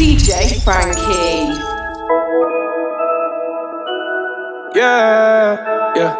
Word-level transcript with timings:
DJ 0.00 0.58
Franky. 0.64 1.52
Yeah, 4.74 5.60
yeah. 5.94 6.16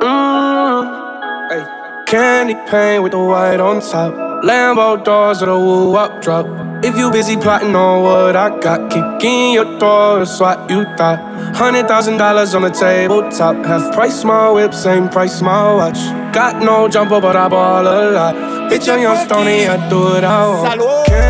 Mm, 0.00 1.50
hey. 1.50 2.04
Candy 2.06 2.54
paint 2.70 3.02
with 3.02 3.12
the 3.12 3.18
white 3.18 3.60
on 3.60 3.82
top. 3.82 4.14
Lambo 4.42 5.04
doors 5.04 5.42
with 5.42 5.50
a 5.50 5.58
woo 5.58 5.94
up 5.94 6.22
drop. 6.22 6.46
If 6.82 6.96
you 6.96 7.10
busy 7.10 7.36
plotting 7.36 7.76
on 7.76 8.02
what 8.02 8.34
I 8.34 8.48
got, 8.60 8.90
kick 8.90 9.24
in 9.24 9.52
your 9.52 9.78
door, 9.78 10.20
that's 10.20 10.40
what 10.40 10.70
you 10.70 10.84
thought. 10.96 11.18
Hundred 11.54 11.86
thousand 11.86 12.16
dollars 12.16 12.54
on 12.54 12.62
the 12.62 12.70
tabletop. 12.70 13.56
Half 13.66 13.92
price 13.92 14.24
my 14.24 14.50
whip, 14.50 14.72
same 14.72 15.10
price 15.10 15.42
my 15.42 15.74
watch. 15.74 15.98
Got 16.32 16.62
no 16.64 16.88
jumper, 16.88 17.20
but 17.20 17.36
I 17.36 17.46
ball 17.48 17.82
a 17.82 18.10
lot. 18.10 18.34
Bitch, 18.70 18.90
I'm 18.90 19.02
young 19.02 19.26
stony, 19.26 19.66
I 19.66 19.76
do 19.90 20.16
it 20.16 20.24
all. 20.24 20.64
Candy 20.64 20.84
paint 20.84 21.08
with 21.08 21.12
the 21.12 21.27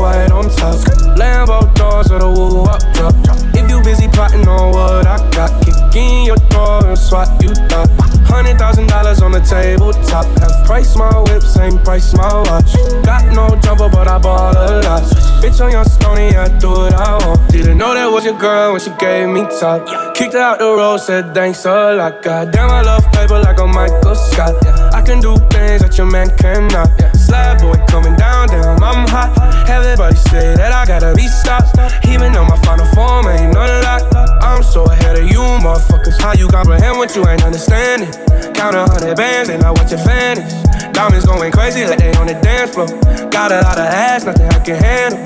white 0.00 0.32
on 0.32 0.48
top. 0.48 0.80
Lambo 1.20 1.62
doors 1.74 2.10
with 2.10 2.22
a 2.22 2.30
woo 2.30 2.64
up 2.64 2.80
drop. 2.94 3.14
If 3.54 3.68
you 3.68 3.82
busy 3.82 4.08
plotting 4.08 4.48
on 4.48 4.72
what 4.72 5.06
I 5.06 5.18
got, 5.30 5.52
kick 5.64 5.76
in 5.94 6.24
your 6.26 6.40
door, 6.48 6.82
that's 6.82 7.12
what 7.12 7.28
you 7.42 7.54
thought. 7.68 7.88
Hundred 8.26 8.58
thousand 8.58 8.88
dollars 8.88 9.22
on 9.22 9.32
the 9.32 9.40
tabletop. 9.40 10.26
Half 10.38 10.66
price 10.66 10.96
my 10.96 11.10
whip, 11.28 11.42
same 11.42 11.78
price 11.78 12.14
my 12.16 12.32
watch. 12.46 12.72
Got 13.04 13.26
no 13.34 13.54
jumper, 13.60 13.88
but 13.88 14.08
I 14.08 14.18
bought 14.18 14.56
a 14.56 14.80
lot. 14.86 15.02
Bitch, 15.42 15.60
on 15.64 15.72
your 15.72 15.84
stony, 15.84 16.36
I 16.36 16.46
do 16.58 16.86
it 16.86 16.94
I 16.94 17.26
want. 17.26 17.50
Didn't 17.50 17.78
know 17.78 17.94
that 17.94 18.06
was 18.06 18.24
your 18.24 18.38
girl 18.38 18.72
when 18.72 18.80
she 18.80 18.90
gave 18.98 19.28
me 19.28 19.42
top. 19.58 20.14
Kicked 20.14 20.34
out 20.34 20.58
the 20.58 20.64
road, 20.64 20.98
said 20.98 21.34
thanks 21.34 21.64
a 21.64 21.94
lot. 21.94 22.22
Goddamn, 22.22 22.70
I 22.70 22.82
love 22.82 23.04
paper 23.12 23.40
like 23.40 23.58
a 23.58 23.66
Michael 23.66 24.14
Scott. 24.14 24.54
I 25.00 25.02
can 25.02 25.18
do 25.18 25.32
things 25.48 25.80
that 25.80 25.96
your 25.96 26.12
man 26.12 26.28
cannot. 26.36 26.92
Slab 27.16 27.64
boy 27.64 27.80
coming 27.88 28.12
down, 28.20 28.52
damn, 28.52 28.76
I'm 28.84 29.08
hot. 29.08 29.32
Everybody 29.64 30.14
say 30.28 30.52
that 30.60 30.76
I 30.76 30.84
gotta 30.84 31.16
be 31.16 31.24
stopped. 31.24 31.72
Even 32.04 32.36
though 32.36 32.44
my 32.44 32.60
final 32.68 32.84
form 32.92 33.24
ain't 33.32 33.56
none 33.56 33.64
of 33.64 33.80
that. 33.80 34.04
I'm 34.44 34.62
so 34.62 34.84
ahead 34.84 35.16
of 35.16 35.24
you, 35.24 35.40
motherfuckers. 35.64 36.20
How 36.20 36.36
you 36.36 36.48
comprehend 36.48 37.00
what 37.00 37.16
you 37.16 37.24
ain't 37.24 37.40
understanding? 37.40 38.12
Count 38.52 38.76
a 38.76 38.84
hundred 38.84 39.16
bands 39.16 39.48
and 39.48 39.64
I 39.64 39.70
watch 39.72 39.88
it 39.88 40.04
vanish. 40.04 40.52
Diamonds 40.92 41.24
going 41.24 41.50
crazy 41.50 41.88
like 41.88 41.96
they 41.96 42.12
on 42.20 42.28
the 42.28 42.36
dance 42.44 42.76
floor. 42.76 42.92
Got 43.32 43.56
a 43.56 43.64
lot 43.64 43.80
of 43.80 43.88
ass, 43.88 44.28
nothing 44.28 44.52
I 44.52 44.60
can 44.60 44.76
handle. 44.76 45.16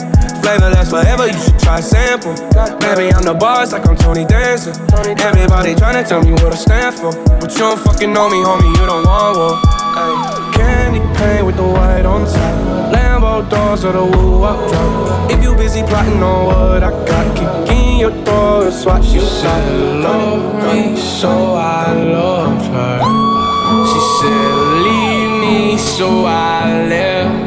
Flavor 0.44 0.68
lasts 0.68 0.92
forever, 0.92 1.26
you 1.26 1.40
should 1.40 1.58
try 1.58 1.80
sample. 1.80 2.34
Baby, 2.76 3.08
I'm 3.14 3.24
the 3.24 3.32
boss 3.32 3.72
like 3.72 3.88
I'm 3.88 3.96
Tony 3.96 4.26
Danza. 4.26 4.72
Everybody 4.92 5.74
tryna 5.74 6.06
tell 6.06 6.22
me 6.22 6.32
what 6.32 6.52
I 6.52 6.56
stand 6.56 6.94
for. 6.96 7.12
But 7.40 7.50
you 7.52 7.60
don't 7.60 7.80
fucking 7.80 8.12
know 8.12 8.28
me, 8.28 8.44
homie, 8.44 8.68
you 8.76 8.84
don't 8.84 9.06
want 9.06 9.38
war. 9.38 9.56
Ay. 9.96 10.52
Candy 10.52 11.00
paint 11.16 11.46
with 11.46 11.56
the 11.56 11.62
white 11.62 12.04
on 12.04 12.26
top. 12.26 12.92
Lambo 12.92 13.48
doors 13.48 13.86
or 13.86 13.92
the 13.92 14.04
woo 14.04 14.42
up 14.42 14.60
drop. 14.68 15.30
If 15.30 15.42
you 15.42 15.54
busy 15.54 15.82
plotting 15.82 16.22
on 16.22 16.44
what 16.44 16.82
I 16.82 16.90
got, 17.08 17.26
kick 17.38 17.74
in 17.78 18.00
your 18.00 18.12
door 18.24 18.64
and 18.66 18.74
swat 18.74 19.02
you 19.02 19.22
said 19.22 20.02
love 20.02 20.60
me, 20.60 20.94
so 21.00 21.54
I 21.54 21.94
loved 21.94 22.66
her. 22.66 23.00
She 23.88 24.00
said 24.20 24.54
leave 24.84 25.40
me, 25.40 25.78
so 25.78 26.26
I 26.26 26.86
left. 26.86 27.43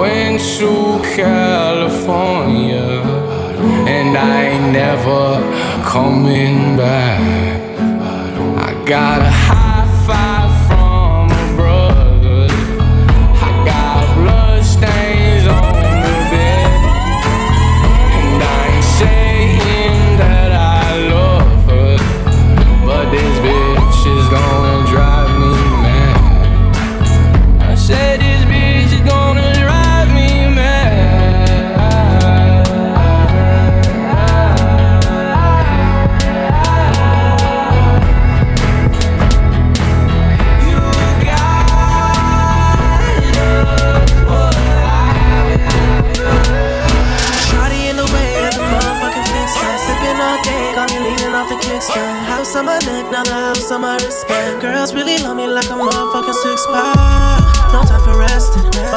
Went 0.00 0.40
to 0.56 0.98
California, 1.14 3.02
and 3.86 4.16
I 4.16 4.44
ain't 4.44 4.72
never 4.72 5.42
coming 5.84 6.78
back. 6.78 7.60
I 8.66 8.82
got 8.86 9.49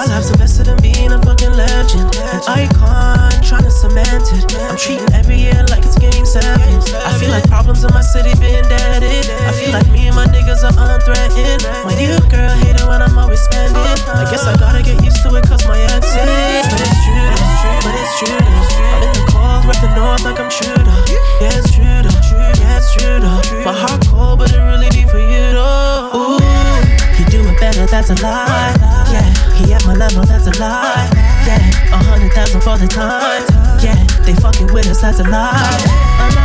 My 0.04 0.20
life's 0.20 0.32
invested 0.32 0.68
in 0.68 0.76
being 0.84 1.14
a 1.14 1.22
fucking 1.24 1.56
legend. 1.56 2.12
An 2.36 2.44
icon, 2.44 3.32
trying 3.40 3.64
to 3.64 3.72
cement 3.72 4.28
it. 4.36 4.52
I'm 4.68 4.76
treating 4.76 5.08
every 5.16 5.40
year 5.40 5.64
like 5.72 5.80
it's 5.80 5.98
game 5.98 6.26
seven. 6.26 6.60
I 7.08 7.16
feel 7.16 7.32
like 7.32 7.48
problems 7.48 7.86
in 7.86 7.94
my 7.94 8.02
city 8.02 8.36
been 8.36 8.68
deaded. 8.68 9.32
I 9.48 9.56
feel 9.56 9.72
like 9.72 9.88
me 9.96 10.12
and 10.12 10.16
my 10.18 10.28
niggas 10.28 10.60
are 10.68 10.76
unthreatened. 10.76 11.64
My 11.88 11.96
new 11.96 12.20
girl 12.28 12.52
hate 12.52 12.76
it 12.76 12.84
when 12.84 13.00
I'm 13.00 13.18
always 13.18 13.40
spending. 13.48 13.80
I 13.80 14.28
guess 14.28 14.44
I 14.44 14.60
gotta 14.60 14.84
get 14.84 15.00
used 15.00 15.24
to 15.24 15.40
it 15.40 15.48
cause 15.48 15.64
my 15.72 15.80
ex 15.96 16.04
is. 16.12 16.68
But 16.68 16.84
it's 16.84 17.00
true 17.08 17.54
but 17.80 17.96
it's 17.96 18.20
true 18.20 18.44
though. 18.44 18.84
I'm 18.92 19.08
in 19.08 19.12
the 19.16 19.24
cold, 19.32 19.64
the 19.72 19.90
north 19.96 20.24
like 20.28 20.40
I'm 20.44 20.52
true 20.52 20.84
though. 20.84 21.04
Yeah, 21.40 21.56
it's 21.56 21.72
true 21.72 22.04
though, 22.04 22.60
yeah, 22.60 22.76
it's 22.76 22.92
true. 22.92 23.64
My 23.64 23.72
heart 23.72 24.04
cold, 24.12 24.40
but 24.40 24.52
it 24.52 24.60
really 24.60 24.90
deep 24.90 25.08
for 25.08 25.24
you 25.24 25.56
though. 25.56 26.12
Ooh, 26.12 27.16
he 27.16 27.24
do 27.32 27.40
it 27.48 27.58
better, 27.58 27.86
that's 27.86 28.10
a 28.10 28.16
lie. 28.20 28.83
My 30.04 30.10
level, 30.10 30.26
that's 30.26 30.48
a 30.48 30.60
lie. 30.60 31.10
Yeah, 31.48 31.94
a 31.94 31.98
hundred 32.04 32.34
thousand 32.34 32.60
for 32.60 32.78
the 32.78 32.88
time. 32.88 33.46
Yeah, 33.82 33.96
they 34.26 34.36
fucking 34.36 34.74
with 34.74 34.88
us, 34.88 35.00
that's 35.00 35.22
a 35.22 35.24
lie. 35.24 36.43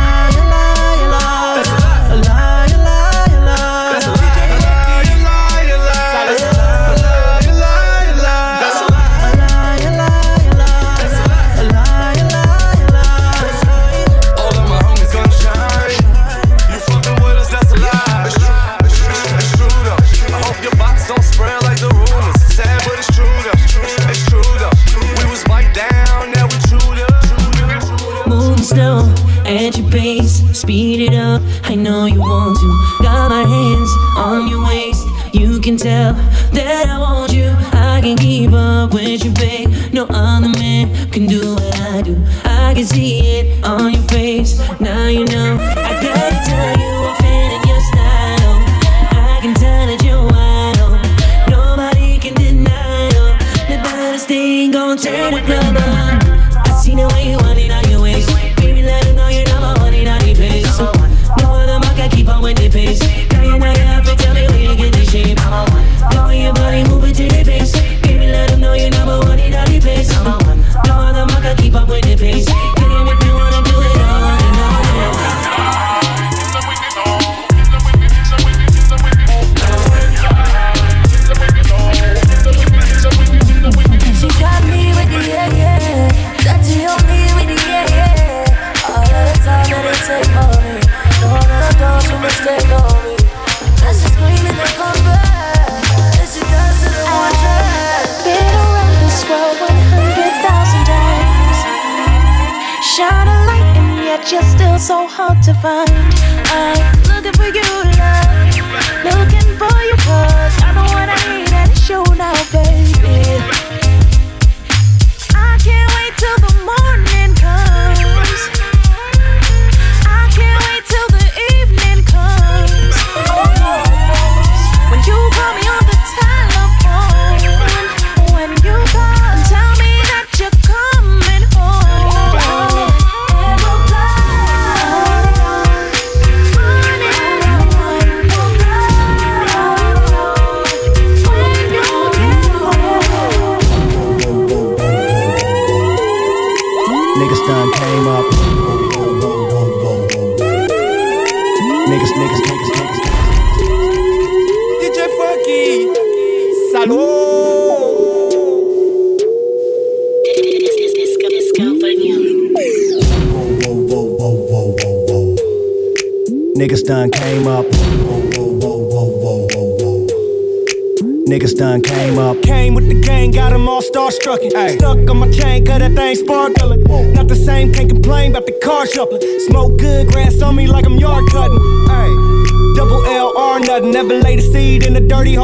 Now 44.79 45.07
you 45.07 45.25
know. 45.25 45.78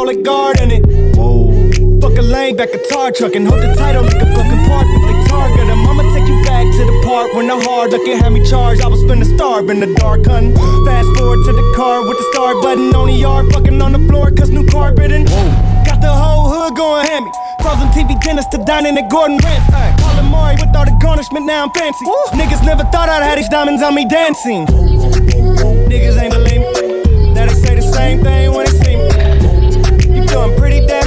In 0.09 0.21
a 0.21 0.23
hole 0.23 0.23
like 0.23 0.23
gardening. 0.23 0.83
Whoa. 1.15 1.51
Fuck 2.01 2.17
a 2.17 2.21
lane 2.21 2.55
back 2.55 2.69
a 2.73 2.77
tar 2.89 3.11
truck 3.11 3.35
and 3.35 3.47
hold 3.47 3.61
the 3.61 3.73
title 3.75 4.03
like 4.03 4.21
a 4.21 4.25
fucking 4.25 4.63
park 4.69 4.87
with 4.87 5.05
the 5.09 5.25
target. 5.29 5.59
And 5.59 5.81
I'ma 5.81 6.03
take 6.13 6.27
you 6.27 6.43
back 6.43 6.65
to 6.65 6.83
the 6.85 7.01
park 7.05 7.33
when 7.33 7.47
the 7.47 7.59
hard 7.59 7.91
looking 7.91 8.17
had 8.17 8.29
me 8.31 8.43
charged. 8.47 8.81
I 8.81 8.87
was 8.87 9.01
finna 9.03 9.25
starve 9.35 9.69
in 9.69 9.79
the 9.79 9.93
dark, 9.95 10.25
hun. 10.25 10.53
Fast 10.85 11.09
forward 11.17 11.45
to 11.45 11.53
the 11.53 11.73
car 11.75 12.01
with 12.07 12.17
the 12.17 12.27
start 12.33 12.61
button 12.61 12.93
on 12.95 13.07
the 13.07 13.13
yard, 13.13 13.51
fucking 13.53 13.81
on 13.81 13.93
the 13.93 13.99
floor, 14.07 14.31
cause 14.31 14.49
new 14.49 14.65
carpeting. 14.67 15.25
Got 15.25 16.01
the 16.01 16.13
whole 16.13 16.49
hood 16.49 16.75
going 16.75 17.05
hammy. 17.05 17.31
Frozen 17.61 17.89
TV 17.89 18.19
dinners 18.21 18.45
to 18.51 18.57
dining 18.65 18.97
at 18.97 19.09
Gordon 19.09 19.37
Ramsay. 19.37 20.03
Calling 20.03 20.29
Mari 20.29 20.55
with 20.61 20.75
all 20.75 20.85
the 20.85 20.97
garnishment, 21.01 21.45
now 21.45 21.63
I'm 21.65 21.71
fancy. 21.71 22.05
Niggas 22.37 22.63
never 22.65 22.83
thought 22.93 23.09
I'd 23.09 23.23
have 23.23 23.37
these 23.37 23.49
diamonds 23.49 23.81
on 23.81 23.95
me 23.95 24.05
dancing. 24.07 24.67
Niggas 25.89 26.21
ain't 26.21 26.33
believe 26.33 26.61
me. 26.61 27.33
Now 27.33 27.47
they 27.47 27.53
say 27.53 27.75
the 27.75 27.81
same 27.81 28.23
thing 28.23 28.53
when 28.53 28.65
they 28.65 28.71
see 28.71 28.74
me. 28.74 28.74
You 28.74 28.74
doing 30.35 30.57
pretty 30.57 30.85
damn 30.85 31.04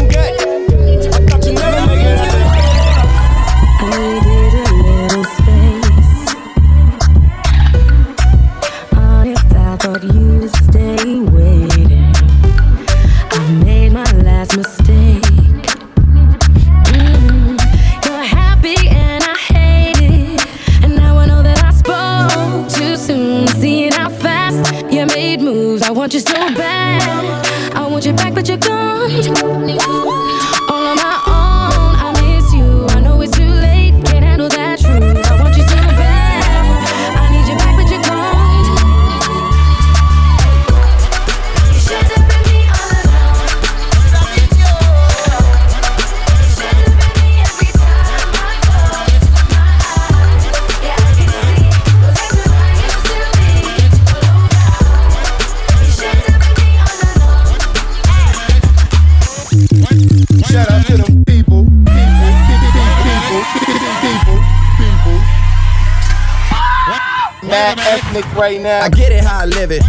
right 68.48 68.60
now. 68.62 68.80
I 68.80 68.88
get 68.88 69.12
it 69.12 69.22
how 69.22 69.40
I 69.40 69.44
live 69.44 69.70
it. 69.70 69.82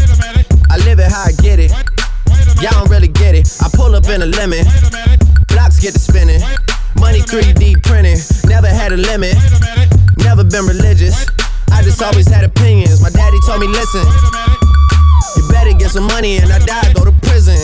I 0.69 0.77
live 0.83 1.00
it 1.00 1.07
how 1.07 1.23
I 1.23 1.31
get 1.39 1.59
it. 1.59 1.71
Y'all 2.61 2.75
don't 2.75 2.89
really 2.89 3.07
get 3.07 3.33
it. 3.33 3.47
I 3.61 3.69
pull 3.71 3.95
up 3.95 4.07
in 4.09 4.21
a 4.21 4.25
lemon. 4.25 4.65
Blocks 5.47 5.79
get 5.79 5.94
to 5.94 6.00
spinning. 6.00 6.41
Money 7.00 7.19
3D 7.19 7.81
printing. 7.83 8.19
Never 8.50 8.67
had 8.67 8.91
a 8.91 8.97
limit. 8.97 9.35
Never 10.17 10.44
been 10.44 10.65
religious. 10.65 11.25
I 11.71 11.81
just 11.83 12.01
always 12.01 12.27
had 12.27 12.44
opinions. 12.44 13.01
My 13.01 13.09
daddy 13.09 13.39
told 13.47 13.61
me, 13.61 13.67
listen. 13.67 14.03
You 15.38 15.47
better 15.47 15.71
get 15.73 15.91
some 15.91 16.07
money 16.07 16.38
and 16.38 16.51
I 16.51 16.59
die, 16.59 16.91
go 16.94 17.06
to 17.06 17.15
prison. 17.23 17.56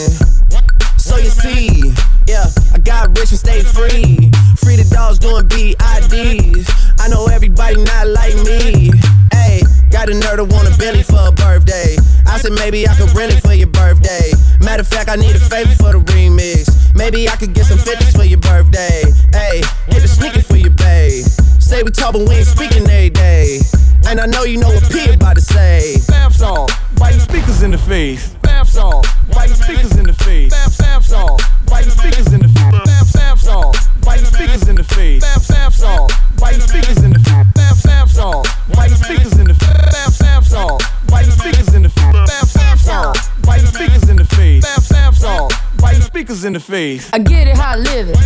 So 0.97 1.17
you 1.17 1.29
see, 1.29 1.91
yeah, 2.25 2.47
I 2.73 2.79
got 2.79 3.09
rich 3.17 3.31
and 3.31 3.39
stayed 3.39 3.65
free. 3.67 4.31
Free 4.63 4.77
the 4.79 4.87
dogs 4.91 5.19
doing 5.19 5.43
BIDs. 5.49 6.71
I 6.99 7.09
know 7.09 7.27
everybody 7.27 7.83
not 7.83 8.07
like 8.07 8.35
me. 8.47 8.91
Hey, 9.33 9.61
got 9.91 10.09
a 10.09 10.13
nerd 10.13 10.37
to 10.37 10.45
want 10.45 10.67
a 10.67 10.77
Billy 10.77 11.03
for 11.03 11.27
a 11.27 11.31
birthday. 11.31 11.95
I 12.27 12.37
said 12.37 12.53
maybe 12.53 12.87
I 12.87 12.95
could 12.95 13.13
rent 13.15 13.33
it 13.33 13.41
for 13.41 13.53
your 13.53 13.67
birthday. 13.67 14.31
Matter 14.59 14.81
of 14.81 14.87
fact, 14.87 15.09
I 15.09 15.15
need 15.15 15.35
a 15.35 15.39
favor 15.39 15.73
for 15.75 15.91
the 15.93 15.99
remix. 16.11 16.69
Maybe 16.95 17.29
I 17.29 17.35
could 17.35 17.53
get 17.53 17.65
some 17.65 17.77
50s 17.77 18.15
for 18.15 18.25
your 18.25 18.39
birthday. 18.39 19.03
Hey, 19.31 19.61
hit 19.87 20.01
the 20.01 20.07
sneaker 20.07 20.41
for 20.41 20.57
your 20.57 20.71
bae. 20.71 21.44
Say 21.65 21.81
we 21.81 21.89
talk, 21.89 22.13
but 22.13 22.29
we 22.29 22.35
ain't 22.35 22.45
speaking 22.45 22.83
every 22.83 23.09
day. 23.09 23.59
And 24.05 24.21
I 24.21 24.27
know 24.27 24.43
you 24.43 24.59
know 24.59 24.69
what 24.69 24.83
P 24.91 25.11
about 25.11 25.33
to 25.35 25.41
say. 25.41 25.97
Bath 26.07 26.35
salt, 26.35 26.71
biting 26.95 27.19
speakers 27.19 27.63
in 27.63 27.71
the 27.71 27.79
face. 27.79 28.35
Bath 28.43 28.69
salt, 28.69 29.07
biting 29.33 29.55
speakers 29.55 29.97
in 29.97 30.05
the 30.05 30.13
face. 30.13 30.51
Bath 30.51 30.77
bath 30.77 31.05
salt, 31.05 31.41
biting 31.65 31.89
speakers 31.89 32.31
in 32.31 32.41
the 32.41 32.49
face. 32.49 32.85
Bath 32.85 33.13
bath 33.13 33.39
salt, 33.41 33.77
biting 34.05 34.25
speakers 34.25 34.67
in 34.67 34.75
the 34.75 34.83
face. 34.83 35.23
Bath 35.23 35.47
bath 35.47 35.73
salt, 35.73 36.13
biting 36.39 36.61
speakers 36.61 37.03
in 37.03 37.09
the 37.09 37.19
face. 37.19 37.55
Bath 37.55 37.83
bath 37.83 38.11
salt, 38.11 38.47
biting 38.69 38.95
speakers 38.95 39.33
in 39.39 39.47
the 39.47 39.55
face. 39.55 39.89
Bath 39.91 40.19
bath 40.21 40.45
salt, 40.45 40.83
biting 41.09 41.31
speakers 41.31 41.73
in 41.73 41.81
the 41.81 41.89
face. 41.89 42.13
Bath 42.29 42.53
bath 42.53 42.81
salt, 42.81 43.17
biting 43.41 43.65
speakers 43.73 44.07
in 44.07 44.17
the 44.17 44.25
face. 44.25 44.61
Bath 44.61 44.89
bath 44.91 45.17
salt, 45.17 45.53
biting 45.81 46.01
speakers 46.03 46.45
in 46.45 46.53
the 46.53 46.59
face. 46.59 47.09
I 47.11 47.17
get 47.17 47.47
it 47.47 47.57
how 47.57 47.71
I 47.71 47.77
live 47.77 48.09
it. 48.09 48.17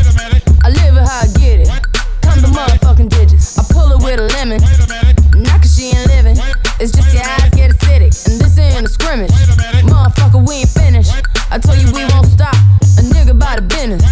I 0.62 0.70
live 0.72 0.98
it 0.98 1.08
how 1.08 1.22
I 1.22 1.28
get 1.40 1.62
it. 1.62 1.89
Come 2.30 2.42
the 2.42 2.54
motherfucking 2.54 3.10
digits. 3.10 3.58
I 3.58 3.64
pull 3.74 3.90
it 3.90 4.04
with 4.06 4.20
a 4.20 4.28
lemon. 4.38 4.62
Not 5.42 5.62
cause 5.62 5.74
she 5.74 5.90
ain't 5.90 6.06
living. 6.08 6.38
It's 6.80 6.94
just 6.94 7.10
your 7.10 7.26
eyes 7.26 7.50
get 7.58 7.72
acidic. 7.72 8.14
And 8.30 8.40
this 8.40 8.58
ain't 8.58 8.86
a 8.86 8.90
scrimmage. 8.90 9.32
Motherfucker, 9.82 10.46
we 10.48 10.62
ain't 10.62 10.70
finished. 10.70 11.12
I 11.50 11.58
told 11.58 11.82
you 11.82 11.90
we 11.92 12.06
won't 12.14 12.28
stop. 12.28 12.54
A 12.98 13.02
nigga 13.02 13.34
by 13.34 13.56
the 13.56 13.66
business. 13.66 14.06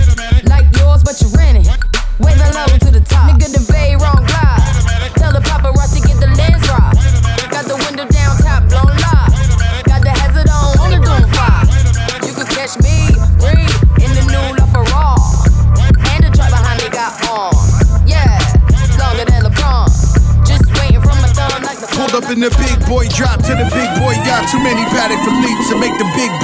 Like 0.50 0.66
yours, 0.82 1.04
but 1.04 1.22
you 1.22 1.30
rent 1.38 1.62
it. 1.62 1.70
Way 2.18 2.34
level 2.42 2.80
to 2.80 2.90
the 2.90 3.06
top. 3.06 3.30
Nigga, 3.30 3.54
the 3.54 3.62
bay 3.72 3.94
wrong 3.94 4.26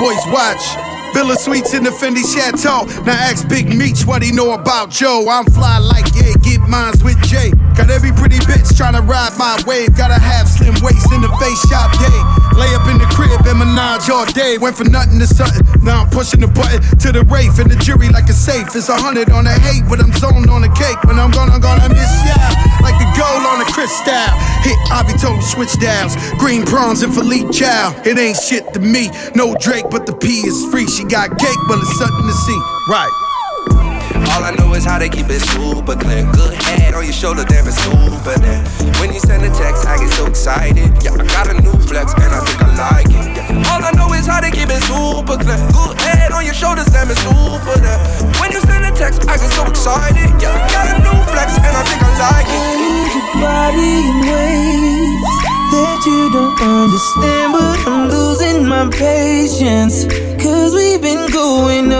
boys 0.04 0.26
watch. 0.28 0.76
Villa 1.14 1.36
Suites 1.38 1.74
in 1.74 1.84
the 1.86 1.90
Fendi 1.90 2.24
Chateau. 2.28 2.84
Now 3.04 3.14
ask 3.14 3.48
Big 3.48 3.70
Meech 3.70 4.06
what 4.06 4.22
he 4.22 4.34
know 4.34 4.52
about 4.52 4.90
Joe. 4.90 5.28
I'm 5.30 5.46
fly 5.46 5.78
like 5.78 6.14
yeah, 6.14 6.34
get 6.42 6.60
mines 6.68 7.02
with 7.04 7.22
Jay. 7.24 7.52
Got 7.74 7.90
every 7.90 8.14
pretty 8.14 8.38
bitch 8.46 8.78
trying 8.78 8.94
to 8.94 9.02
ride 9.02 9.34
my 9.38 9.58
wave. 9.66 9.98
Gotta 9.98 10.20
have 10.20 10.48
slim 10.48 10.78
waist 10.86 11.10
in 11.10 11.22
the 11.26 11.32
face 11.42 11.62
shop 11.70 11.90
day. 11.98 12.20
Lay 12.54 12.70
up 12.78 12.86
in 12.86 13.02
the 13.02 13.10
crib 13.10 13.42
and 13.50 13.58
menage 13.58 14.10
all 14.14 14.26
day. 14.30 14.58
Went 14.62 14.78
from 14.78 14.92
nothing 14.92 15.18
to 15.18 15.26
something. 15.26 15.66
Now 15.82 16.06
I'm 16.06 16.10
pushing 16.10 16.40
the 16.40 16.48
button 16.48 16.82
to 17.00 17.12
the 17.12 17.26
rafe 17.26 17.58
and 17.58 17.70
the 17.70 17.76
jury 17.82 18.10
like 18.10 18.30
a 18.30 18.34
safe. 18.34 18.76
It's 18.76 18.90
a 18.90 18.96
hundred 18.96 19.32
on 19.32 19.46
the 19.46 19.58
hate, 19.58 19.84
but 19.90 20.00
I'm 20.00 20.14
zoned 20.14 20.50
on 20.54 20.62
the 20.62 20.70
cake. 20.78 21.02
When 21.10 21.18
I'm 21.18 21.32
gonna, 21.32 21.58
gonna 21.60 21.90
miss 21.90 22.14
ya. 22.30 22.38
Like 22.86 22.98
the 23.02 23.10
gold 23.18 23.42
on 23.42 23.58
the 23.58 23.70
crystal. 23.74 24.30
Hit 24.62 24.78
Ivy 24.94 25.18
told 25.18 25.42
switch 25.42 25.74
dials. 25.82 26.14
Green 26.38 26.66
prawns 26.66 27.02
and 27.02 27.14
Philippe 27.14 27.50
Chow. 27.52 27.90
It 28.06 28.22
ain't 28.22 28.38
shit 28.38 28.72
to 28.74 28.80
me. 28.80 29.10
No 29.34 29.56
Drake, 29.58 29.90
but 29.90 30.06
the 30.06 30.14
P 30.14 30.46
is 30.46 30.70
free. 30.70 30.86
She 30.86 31.04
got 31.04 31.34
cake, 31.40 31.62
but 31.68 31.80
it's 31.82 31.98
something 31.98 32.28
to 32.28 32.34
see. 32.34 32.60
Right. 32.88 33.23
All 34.32 34.44
I 34.44 34.56
know 34.58 34.74
is 34.74 34.86
how 34.86 35.00
they 35.00 35.10
keep 35.10 35.30
it 35.30 35.42
super 35.42 35.96
clear. 35.96 36.24
Good 36.32 36.54
head 36.64 36.94
on 36.94 37.04
your 37.04 37.14
shoulder, 37.14 37.44
damn 37.44 37.68
it's 37.68 37.78
super 37.84 38.38
there. 38.40 38.64
When 39.00 39.14
you 39.14 39.20
send 39.20 39.44
a 39.44 39.52
text, 39.52 39.86
I 39.86 39.98
get 39.98 40.12
so 40.14 40.28
excited. 40.28 40.92
Yeah, 41.04 41.14
I 41.14 41.24
got 41.28 41.50
a 41.50 41.56
new 41.62 41.76
flex 41.88 42.14
and 42.14 42.32
I 42.32 42.40
think 42.46 42.62
I 42.62 42.70
like 42.78 43.12
it. 43.12 43.38
Yeah. 43.38 43.72
All 43.72 43.84
I 43.84 43.92
know 43.92 44.14
is 44.14 44.26
how 44.26 44.42
they 44.42 44.52
keep 44.52 44.70
it 44.70 44.82
super 44.84 45.38
clear. 45.38 45.60
Good 45.72 46.00
head 46.02 46.32
on 46.32 46.46
your 46.46 46.54
shoulders, 46.56 46.88
damn 46.88 47.10
it's 47.12 47.22
super 47.22 47.78
there. 47.80 48.00
When 48.40 48.52
you 48.52 48.62
send 48.62 48.86
a 48.86 48.92
text, 48.96 49.28
I 49.28 49.38
get 49.38 49.52
so 49.52 49.66
excited. 49.68 50.30
Yeah, 50.42 50.56
I 50.56 50.68
got 50.72 50.88
a 50.92 50.98
new 51.04 51.20
flex 51.32 51.56
and 51.60 51.74
I 51.76 51.84
think 51.84 52.02
I 52.02 52.12
like 52.24 52.50
it. 52.50 52.64
Need 52.80 53.12
your 53.14 53.28
body 53.44 53.94
in 54.08 54.18
ways 54.30 55.44
that 55.74 56.00
you 56.06 56.30
don't 56.32 56.58
understand, 56.62 57.54
but 57.54 57.78
I'm 57.90 58.10
losing 58.10 58.66
my 58.66 58.90
patience. 58.90 60.06
Cause 60.42 60.74
we've 60.76 61.02
been 61.02 61.32
going 61.32 61.93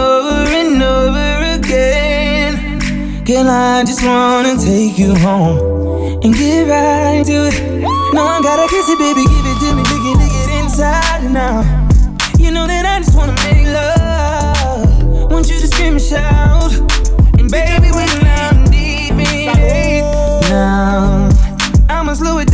I 3.74 3.82
just 3.82 4.06
wanna 4.06 4.56
take 4.56 4.96
you 5.00 5.16
home 5.16 5.58
and 6.22 6.32
get 6.32 6.68
right 6.68 7.26
to 7.26 7.48
it. 7.50 7.82
No, 8.14 8.22
I 8.22 8.40
gotta 8.40 8.68
kiss 8.70 8.88
it, 8.88 8.98
baby, 9.00 9.24
give 9.26 9.46
it 9.50 9.58
to 9.62 9.74
me, 9.74 9.82
lick 9.82 10.04
it, 10.10 10.16
lick 10.16 10.30
it 10.32 10.62
inside 10.62 11.24
and 11.24 11.36
out. 11.36 11.64
You 12.38 12.52
know 12.52 12.68
that 12.68 12.86
I 12.86 13.00
just 13.00 13.16
wanna 13.16 13.34
make 13.42 13.66
love. 13.66 15.28
Want 15.28 15.50
you 15.50 15.58
to 15.58 15.66
scream 15.66 15.94
and 15.94 16.00
shout. 16.00 16.72
And 17.36 17.50
baby, 17.50 17.90
when 17.90 18.08
I'm 18.24 18.70
deep 18.70 19.10
in 19.10 19.50
it, 19.58 20.02
now 20.48 21.28
I'ma 21.90 22.14
slow 22.14 22.38
it 22.38 22.52
down, 22.52 22.53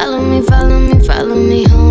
follow 0.00 0.20
me, 0.22 0.40
follow 0.40 0.78
me, 0.78 1.06
follow 1.06 1.34
me, 1.34 1.64
home. 1.68 1.89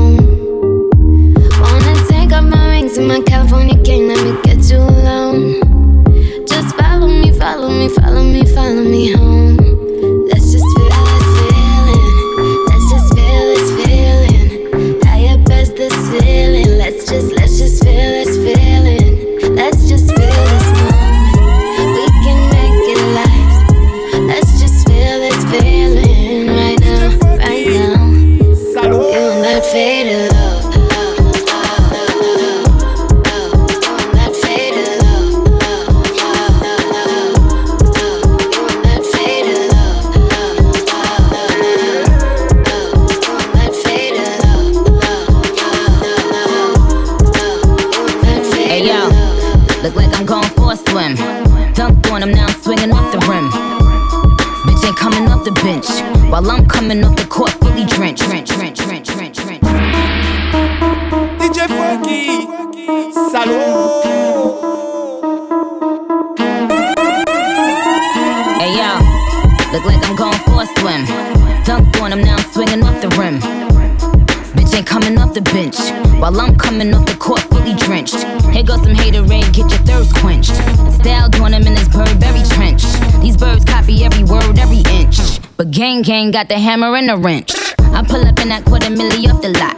Goes 79.30 79.50
get 79.50 79.70
your 79.72 79.86
thirst 79.86 80.16
quenched. 80.16 80.56
Style 81.00 81.30
doing 81.30 81.54
him 81.54 81.66
in 81.68 81.76
this 81.76 81.88
Burberry 81.90 82.44
trench. 82.50 82.84
These 83.22 83.38
birds 83.38 83.64
copy 83.66 84.04
every 84.04 84.24
word, 84.24 84.58
every 84.58 84.84
inch. 84.92 85.40
But 85.58 85.72
gang 85.72 86.02
gang 86.02 86.32
got 86.32 86.48
the 86.50 86.58
hammer 86.58 86.96
and 86.96 87.10
the 87.10 87.18
wrench. 87.18 87.54
I 87.80 88.04
pull 88.04 88.26
up 88.26 88.40
in 88.40 88.50
that 88.50 88.66
quarter 88.66 88.90
milli 88.90 89.30
off 89.32 89.42
the 89.42 89.50
lot. 89.50 89.78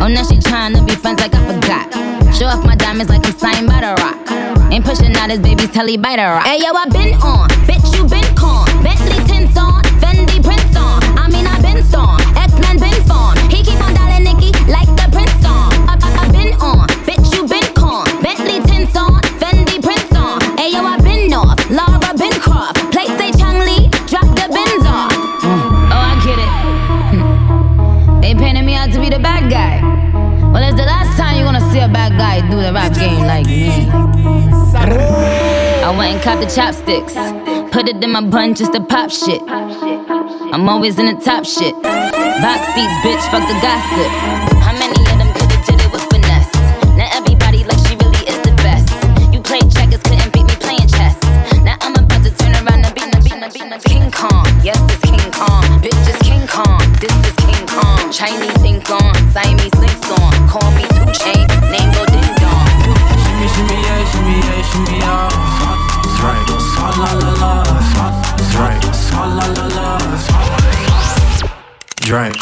Oh, 0.00 0.08
now 0.08 0.24
she 0.24 0.36
tryna 0.36 0.86
be 0.86 0.94
friends 0.94 1.20
like 1.20 1.34
I 1.34 1.42
forgot. 1.54 1.92
Show 2.34 2.46
off 2.46 2.64
my 2.64 2.76
diamonds 2.76 3.10
like 3.10 3.26
I'm 3.26 3.32
signed 3.32 3.66
by 3.66 3.80
the 3.80 3.94
rock. 4.02 4.18
Ain't 4.72 4.84
pushing 4.84 5.14
out 5.16 5.30
his 5.30 5.40
baby's 5.40 5.70
telly 5.70 5.96
by 5.96 6.16
the 6.16 6.22
rock. 6.22 6.46
Hey 6.46 6.58
yo, 6.58 6.72
I 6.72 6.86
been 6.86 7.14
on, 7.22 7.48
bitch 7.68 7.84
you 7.96 8.06
been 8.06 8.24
con. 8.34 8.66
Bentley 8.82 9.20
tints 9.26 9.56
on, 9.56 9.82
Fendi 10.00 10.42
prints 10.42 10.76
on. 10.76 11.02
I 11.18 11.28
mean 11.28 11.46
I 11.46 11.60
been 11.60 11.82
storm, 11.84 12.21
Well, 30.52 30.62
it's 30.62 30.76
the 30.76 30.84
last 30.84 31.16
time 31.16 31.36
you're 31.36 31.46
gonna 31.46 31.72
see 31.72 31.80
a 31.80 31.88
bad 31.88 32.12
guy 32.18 32.40
do 32.50 32.60
the 32.60 32.72
rap 32.72 32.92
game 32.94 33.24
like 33.26 33.46
me. 33.46 33.88
I 35.82 35.94
went 35.96 36.14
and 36.14 36.22
copped 36.22 36.42
the 36.42 36.46
chopsticks. 36.46 37.14
Put 37.72 37.88
it 37.88 38.04
in 38.04 38.10
my 38.10 38.20
bun 38.20 38.54
just 38.54 38.74
to 38.74 38.80
pop 38.80 39.10
shit. 39.10 39.42
I'm 39.48 40.68
always 40.68 40.98
in 40.98 41.06
the 41.06 41.14
top 41.14 41.46
shit. 41.46 41.74
Box 41.82 42.66
seats, 42.74 42.96
bitch, 43.02 43.30
fuck 43.30 43.48
the 43.48 43.58
gossip. 43.62 44.51
Drink. 72.02 72.34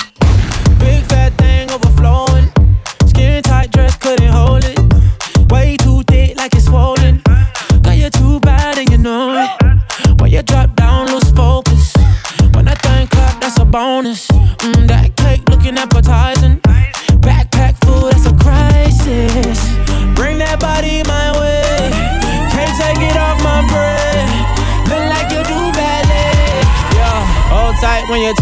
Big 0.78 1.04
fat 1.04 1.34
thing 1.36 1.70
overflowing. 1.70 2.50
Skin 3.06 3.42
tight 3.42 3.70
dress 3.70 3.94
couldn't 3.94 4.28
hold 4.28 4.64
it. 4.64 4.78
Way 5.52 5.76
too 5.76 6.02
thick 6.04 6.36
like 6.38 6.54
it's 6.54 6.64
swollen. 6.64 7.22
Girl, 7.82 7.92
you're 7.92 8.08
too 8.08 8.40
bad 8.40 8.78
and 8.78 8.88
you 8.90 8.96
know 8.96 9.36
it. 9.36 9.50
When 10.18 10.30
you 10.30 10.42
drop 10.42 10.74
down, 10.76 11.08
lose 11.08 11.30
focus. 11.32 11.92
When 12.54 12.64
that 12.64 12.80
thing 12.80 13.06
clap, 13.08 13.38
that's 13.42 13.58
a 13.58 13.66
bonus. 13.66 14.28
Mm, 14.28 14.88
that 14.88 15.14
cake 15.16 15.46
looking 15.50 15.76
appetizing. 15.76 16.58
Backpack 17.20 17.76
full, 17.84 18.08
that's 18.10 18.24
a 18.24 18.34
crisis. 18.40 19.60
Bring 20.16 20.38
that 20.38 20.58
body 20.58 21.02
my 21.04 21.36
way. 21.38 21.92
Can't 22.48 22.74
take 22.80 23.02
it 23.04 23.16
off 23.16 23.36
my 23.44 23.60
brain. 23.68 24.26
Look 24.88 25.04
like 25.12 25.28
you 25.30 25.44
do 25.44 25.60
ballet. 25.76 26.64
Yeah, 26.96 27.20
hold 27.52 27.76
tight 27.76 28.08
when 28.08 28.22
you 28.22 28.34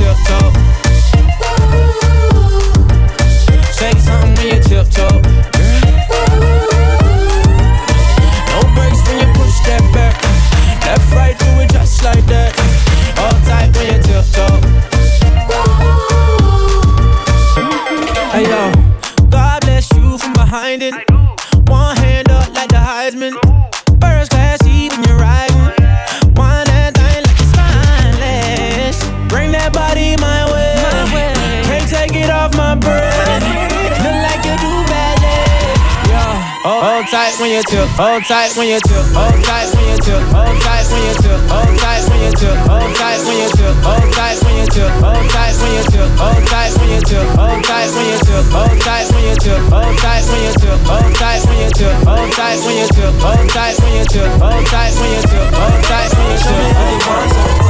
tight 37.29 37.41
when 37.41 37.51
you 37.53 37.63
tip. 37.69 37.89
Hold 37.93 38.25
tight 38.25 38.57
when 38.57 38.69
you 38.69 38.81
tip. 38.81 39.05
Hold 39.13 39.45
tight 39.45 39.69
when 39.77 39.85
you 39.85 39.97
tip. 40.01 40.23
Hold 40.33 40.57
tight 40.65 40.87
when 40.89 41.03
you 41.05 41.15
tip. 41.21 41.37
Hold 41.53 41.77
tight 41.77 42.01
when 42.09 42.21
you 42.25 42.31
tip. 42.33 42.57
Hold 42.65 42.93
tight 42.97 43.21
when 43.29 43.37
you 43.37 43.47
tip. 43.53 43.73
Hold 43.85 45.29
tight 45.29 45.53
when 45.61 45.73
you 45.77 45.85
tip. 45.85 46.09
Hold 46.17 46.47
tight 46.49 46.73
when 46.81 46.89
you 46.89 47.01
tip. 47.05 47.29
Hold 47.37 47.61
tight 47.69 47.93
when 47.93 48.09
you 48.09 48.21
tip. 48.25 48.45
Hold 48.49 48.81
tight 48.81 49.05
when 49.13 49.25
you 49.29 49.37
tip. 49.37 49.61
Hold 49.69 49.99
tight 50.01 50.25
when 50.25 50.41
you 50.41 50.55
tip. 50.57 50.81
Hold 50.89 51.13
tight 51.21 51.45
when 51.45 51.61
you 51.61 51.69
tip. 51.69 52.01
Hold 52.09 52.33
tight 52.33 52.57
when 52.65 52.81
you 52.81 52.89
tip. 52.89 52.97
Hold 52.97 52.97
tight 52.97 52.97
when 52.97 52.97
you 52.97 52.97
tip. 52.97 53.13
Hold 53.21 53.49
tight 53.53 53.77
when 53.77 53.93
you 53.93 54.05
tip. 54.09 54.33
Hold 54.41 54.65
tight 54.73 54.93
when 54.97 55.11
you 55.13 55.21
tip. 55.29 55.49
Hold 55.53 55.83
tight 55.85 56.11
when 56.17 56.27
you 56.33 56.39
tip. 56.41 57.69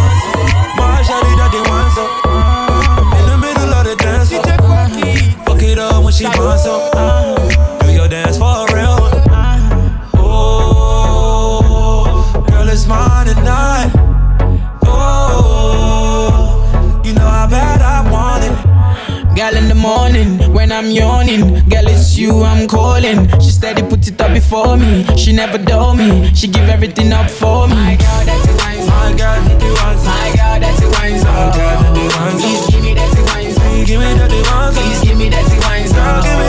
My 0.78 1.02
shawty 1.02 1.34
that 1.34 1.50
they 1.50 1.62
want 1.66 1.90
so 1.90 2.06
In 3.18 3.24
the 3.26 3.36
middle 3.42 3.74
of 3.74 3.82
the 3.82 3.96
dance 3.98 4.30
floor 4.30 4.46
Fuck 5.44 5.62
it 5.62 5.78
up 5.78 6.04
when 6.04 6.12
she 6.12 6.24
wants 6.26 6.62
so 6.62 7.17
you 22.18 22.42
I'm 22.42 22.66
calling. 22.66 23.28
She 23.40 23.50
steady 23.50 23.82
put 23.82 24.06
it 24.08 24.20
up 24.20 24.32
before 24.34 24.76
me. 24.76 25.04
She 25.16 25.32
never 25.32 25.58
dull 25.58 25.94
me. 25.94 26.34
She 26.34 26.48
give 26.48 26.68
everything 26.68 27.12
up 27.12 27.30
for 27.30 27.68
me. 27.68 27.74
My 27.74 27.96
girl, 27.96 28.24
that's 28.26 28.48
a 28.48 28.54
wine 28.58 28.86
My 28.86 29.14
girl, 29.16 29.58
they 29.58 29.70
want 29.78 29.98
My 30.04 30.32
girl, 30.34 30.56
that's 30.60 30.82
a 30.82 30.88
wine 30.90 31.22
My 31.22 31.50
girl, 31.54 31.94
they 31.94 32.08
want 32.14 32.40
Please 32.42 32.66
give 32.70 32.82
me 32.82 32.94
that 32.94 33.14
wine 33.28 33.54
Please 33.54 33.86
give 33.86 34.00
me 34.00 34.14
that 34.18 34.32
want 34.50 34.74
Please 34.74 35.00
give 35.02 35.18
me 35.18 35.28
that 35.28 35.46
wine 35.62 35.88
Girl, 35.92 36.22
give 36.22 36.38
me 36.38 36.47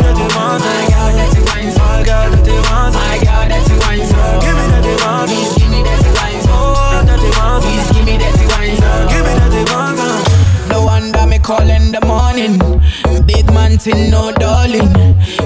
Big 13.86 14.12
no 14.12 14.32
darling. 14.34 14.92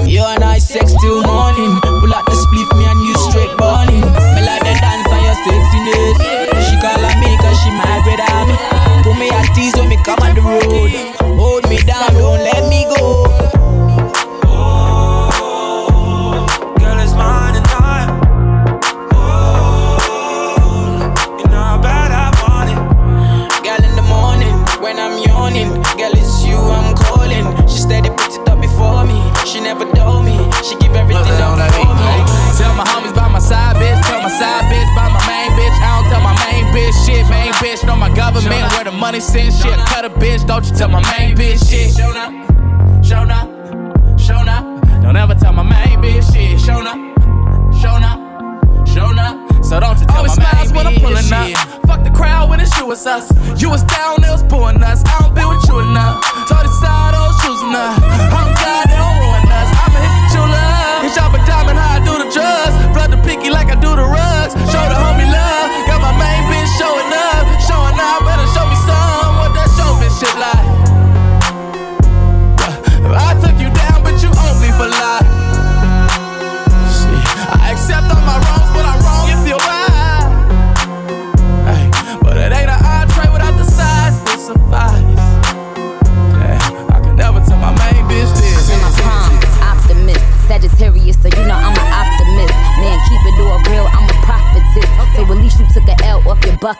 You 0.10 0.24
and 0.26 0.44
I 0.44 0.58
sex 0.58 0.92
till 1.00 1.22
morning. 1.22 1.80
Pull 2.02 2.14
out 2.14 2.26
the 2.26 2.34
split, 2.34 2.68
me 2.78 2.86
and 2.86 3.00
you 3.06 3.16
straight 3.30 3.56
burning. 3.58 4.02
Me 4.02 4.42
like 4.42 4.64
the 4.66 4.74
dance 4.82 5.08
on 5.08 5.22
your 5.22 5.38
sexiness. 5.46 6.18
She 6.66 6.76
call 6.82 6.98
me 7.22 7.38
cause 7.38 7.60
she 7.62 7.70
mad 7.70 8.02
with 8.06 8.20
me. 8.50 9.04
Put 9.04 9.20
me 9.20 9.30
at 9.30 9.54
tease 9.54 9.76
when 9.76 9.88
me 9.88 9.98
come 10.04 10.20
on 10.20 10.34
the 10.34 10.42
road. 10.42 11.03
Money 39.14 39.22
send 39.22 39.54
shit. 39.54 39.78
Cut 39.94 40.06
a 40.06 40.10
bitch, 40.10 40.46
don't 40.48 40.66
you 40.66 40.76
tell 40.76 40.90
my 40.90 41.02
main 41.14 41.38
bitch 41.38 41.62
shit. 41.70 41.94
Show 41.94 42.10
up, 42.18 42.34
show 43.06 43.22
up, 43.30 43.48
show 44.20 44.42
up. 44.42 44.66
Don't 45.04 45.16
ever 45.16 45.36
tell 45.36 45.54
my 45.54 45.62
main 45.62 46.02
bitch 46.02 46.26
shit. 46.34 46.60
Show 46.60 46.82
up, 46.82 46.98
show 47.78 47.94
up, 47.94 48.18
show 48.90 49.14
up. 49.14 49.38
So 49.64 49.80
don't 49.80 50.00
you 50.00 50.08
tell 50.08 50.18
Always 50.18 50.38
my 50.38 50.44
main 50.44 50.52
smiles 50.52 50.74
when 50.74 50.88
I'm 50.88 50.98
pulling 51.00 51.24
shit. 51.30 51.58
up. 51.58 51.86
Fuck 51.86 52.04
the 52.04 52.10
crowd 52.10 52.50
when 52.50 52.60
it's 52.60 52.76
you, 52.78 52.92
it's 52.92 53.06
us. 53.06 53.30
You 53.62 53.70
was 53.70 53.84
down, 53.84 54.22
they 54.22 54.30
was 54.34 54.44
pulling 54.44 54.82
us. 54.82 55.04
I 55.06 55.22
don't 55.22 55.36
be 55.36 55.46
with 55.46 55.62
you 55.70 55.78
enough. 55.80 56.24
So 56.50 56.56
I 56.58 56.64
decide 56.66 57.14
those 57.14 57.38
shoes 57.46 57.62
enough. 57.70 58.02
I'm 58.34 58.50
glad 58.58 58.90
they 58.90 58.98
don't 58.98 59.18
ruin 59.22 59.46
us. 59.46 59.70
I'ma 59.78 60.00
hit 60.10 60.34
you 60.34 60.42
love. 60.42 61.06
Hit 61.06 61.14
y'all 61.14 61.46
diamond 61.46 61.78
how 61.78 61.98
I 61.98 62.00
do 62.02 62.14
the 62.18 62.30
drugs. 62.34 62.74
Flood 62.98 63.12
the 63.14 63.22
picky 63.22 63.52
like 63.52 63.70
I 63.70 63.78
do 63.78 63.94
the 63.94 64.06
rugs. 64.10 64.33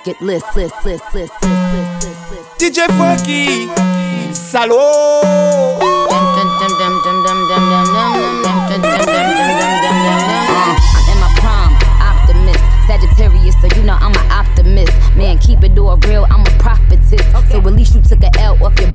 Bucket 0.04 0.22
list. 0.22 0.56
list, 0.56 0.76
list, 0.86 0.86
list, 0.86 1.14
list, 1.14 1.34
list, 1.42 2.04
list, 2.04 2.32
list. 2.32 2.60
DJ 2.60 2.88
Funky, 2.98 3.68
salaud. 4.34 5.34
I'm 6.12 6.36
in 11.10 11.20
my 11.20 11.30
prime, 11.40 11.74
optimist. 12.02 12.64
Sagittarius, 12.88 13.56
so 13.62 13.68
you 13.78 13.84
know 13.84 13.98
I'm 14.00 14.14
an 14.14 14.32
optimist. 14.32 14.92
Man, 15.16 15.38
keep 15.38 15.64
it 15.64 15.78
all 15.78 15.98
real, 15.98 16.26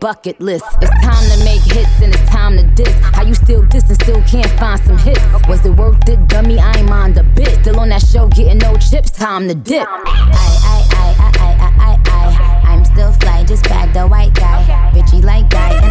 bucket 0.00 0.40
list. 0.40 0.64
It's 0.80 0.90
time 1.02 1.24
to 1.30 1.44
make 1.44 1.62
hits 1.62 2.00
and 2.02 2.14
it's 2.14 2.28
time 2.30 2.56
to 2.56 2.64
diss. 2.74 2.94
How 3.14 3.22
you 3.22 3.34
still 3.34 3.64
diss 3.66 3.88
and 3.88 4.00
still 4.02 4.22
can't 4.22 4.50
find 4.58 4.80
some 4.80 4.98
hits? 4.98 5.20
Was 5.48 5.64
it 5.64 5.70
worth 5.70 6.08
it, 6.08 6.28
dummy? 6.28 6.58
I 6.58 6.72
ain't 6.78 6.88
mind 6.88 7.18
a 7.18 7.22
bit. 7.22 7.60
Still 7.62 7.80
on 7.80 7.88
that 7.90 8.02
show, 8.02 8.28
getting 8.28 8.58
no 8.58 8.76
chips, 8.76 9.10
time 9.10 9.48
to 9.48 9.54
dip. 9.54 9.86
I, 9.88 10.02
I, 10.06 10.78
I, 10.92 11.14
I, 11.18 11.30
I, 11.38 11.70
I, 11.78 12.00
I. 12.06 12.72
I'm 12.72 12.84
still 12.84 13.12
fly, 13.12 13.44
just 13.44 13.64
bag 13.64 13.92
the 13.92 14.06
white 14.06 14.34
guy. 14.34 14.64
Bitchy 14.92 15.22
like 15.22 15.48
guy, 15.50 15.87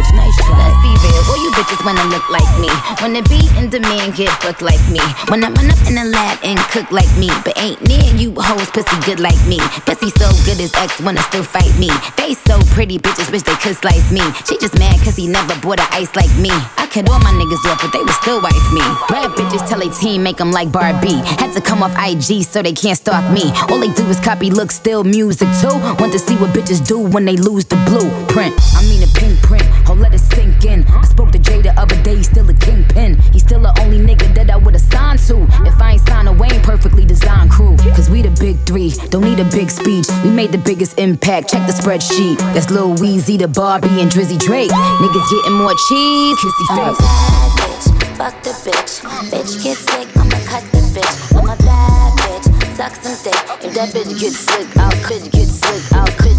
bitch, 0.00 0.16
nice 0.16 0.36
try. 0.36 0.56
Let's 0.56 0.76
be 0.80 0.92
real, 1.04 1.22
all 1.28 1.36
you 1.36 1.50
bitches 1.52 1.84
wanna 1.84 2.04
look 2.08 2.24
like 2.30 2.48
me. 2.58 2.72
Wanna 3.00 3.22
be 3.28 3.40
in 3.58 3.68
demand, 3.68 4.16
get 4.16 4.32
booked 4.40 4.62
like 4.62 4.80
me. 4.88 5.00
Wanna 5.28 5.52
run 5.52 5.68
up 5.68 5.80
in 5.86 5.94
the 5.94 6.04
lab 6.04 6.38
and 6.42 6.58
cook 6.72 6.90
like 6.90 7.10
me. 7.18 7.28
But 7.44 7.58
ain't 7.58 7.80
near 7.84 8.08
you 8.16 8.32
hoes, 8.36 8.70
pussy 8.70 8.96
good 9.04 9.20
like 9.20 9.40
me. 9.46 9.58
Pussy 9.84 10.10
so 10.16 10.28
good 10.44 10.58
his 10.58 10.72
ex 10.74 11.00
wanna 11.00 11.22
still 11.22 11.44
fight 11.44 11.72
me. 11.78 11.90
They 12.16 12.34
so 12.34 12.58
pretty, 12.72 12.98
bitches 12.98 13.30
wish 13.30 13.42
they 13.42 13.56
could 13.56 13.76
slice 13.76 14.10
me. 14.10 14.22
She 14.48 14.56
just 14.58 14.78
mad 14.78 14.96
cause 15.04 15.16
he 15.16 15.26
never 15.26 15.54
bought 15.60 15.80
a 15.80 15.86
ice 15.92 16.14
like 16.16 16.32
me. 16.38 16.50
I 16.80 16.88
cut 16.88 17.08
all 17.10 17.20
my 17.20 17.32
niggas 17.32 17.64
off, 17.70 17.80
but 17.82 17.92
they 17.92 18.00
would 18.00 18.18
still 18.22 18.40
wife 18.40 18.72
me. 18.72 18.84
Bad 19.08 19.36
bitches 19.36 19.66
tell 19.68 19.80
a 19.82 19.90
team 20.00 20.22
make 20.22 20.38
them 20.38 20.52
like 20.52 20.72
Barbie. 20.72 21.20
Had 21.40 21.52
to 21.54 21.60
come 21.60 21.82
off 21.82 21.94
IG 21.98 22.44
so 22.44 22.62
they 22.62 22.72
can't 22.72 22.96
stalk 22.96 23.24
me. 23.30 23.52
All 23.68 23.78
they 23.78 23.92
do 23.92 24.06
is 24.06 24.20
copy 24.20 24.50
look, 24.50 24.70
still 24.70 25.04
music 25.04 25.48
too. 25.60 25.76
Want 26.00 26.12
to 26.12 26.18
see 26.18 26.36
what 26.36 26.50
bitches 26.50 26.86
do 26.86 26.98
when 26.98 27.24
they 27.24 27.36
lose 27.36 27.64
the 27.64 27.76
blueprint. 27.86 28.54
I 28.76 28.82
mean 28.88 29.02
a 29.02 29.10
pink 29.18 29.39
print, 29.50 29.66
oh 29.88 29.94
let 29.94 30.14
it 30.14 30.20
sink 30.20 30.64
in. 30.64 30.86
I 31.02 31.04
spoke 31.04 31.32
to 31.32 31.38
Jay 31.38 31.60
the 31.60 31.74
other 31.74 32.00
day, 32.02 32.16
he's 32.16 32.30
still 32.30 32.48
a 32.48 32.54
kingpin. 32.54 33.18
He's 33.34 33.42
still 33.42 33.60
the 33.60 33.74
only 33.82 33.98
nigga 33.98 34.32
that 34.36 34.48
I 34.48 34.56
would've 34.56 34.80
signed 34.80 35.18
to. 35.26 35.42
If 35.66 35.76
I 35.82 35.92
ain't 35.92 36.02
signed 36.06 36.28
a 36.28 36.32
Wayne 36.32 36.62
perfectly 36.62 37.04
designed 37.04 37.50
crew. 37.50 37.76
Cause 37.96 38.08
we 38.08 38.22
the 38.22 38.30
big 38.38 38.56
three, 38.68 38.90
don't 39.10 39.24
need 39.24 39.40
a 39.40 39.48
big 39.50 39.68
speech. 39.70 40.06
We 40.22 40.30
made 40.30 40.52
the 40.52 40.62
biggest 40.70 40.98
impact, 41.00 41.50
check 41.50 41.66
the 41.66 41.72
spreadsheet. 41.72 42.38
That's 42.54 42.70
Lil 42.70 42.94
Weezy, 43.02 43.38
the 43.38 43.48
Barbie, 43.48 44.00
and 44.00 44.08
Drizzy 44.10 44.38
Drake. 44.38 44.70
Niggas 44.70 45.26
getting 45.34 45.56
more 45.58 45.74
cheese, 45.88 46.36
kissy 46.38 46.66
face. 46.78 46.98
bad 47.02 47.50
bitch, 47.58 47.86
fuck 48.16 48.34
the 48.44 48.54
bitch. 48.64 48.92
Bitch 49.32 49.52
get 49.64 49.76
sick, 49.76 50.08
I'ma 50.16 50.38
cut 50.46 50.64
the 50.70 50.82
bitch. 50.94 51.16
I'm 51.34 51.48
a 51.50 51.56
bad 51.56 52.12
bitch, 52.22 52.46
suck 52.76 52.94
some 53.02 53.18
dick. 53.24 53.40
If 53.66 53.74
that 53.74 53.88
bitch 53.90 54.14
gets 54.20 54.38
slick, 54.46 54.68
I'll 54.76 54.94
could 55.02 55.24
get 55.32 55.48
slick, 55.48 55.82
I'll 55.92 56.06
could 56.22 56.29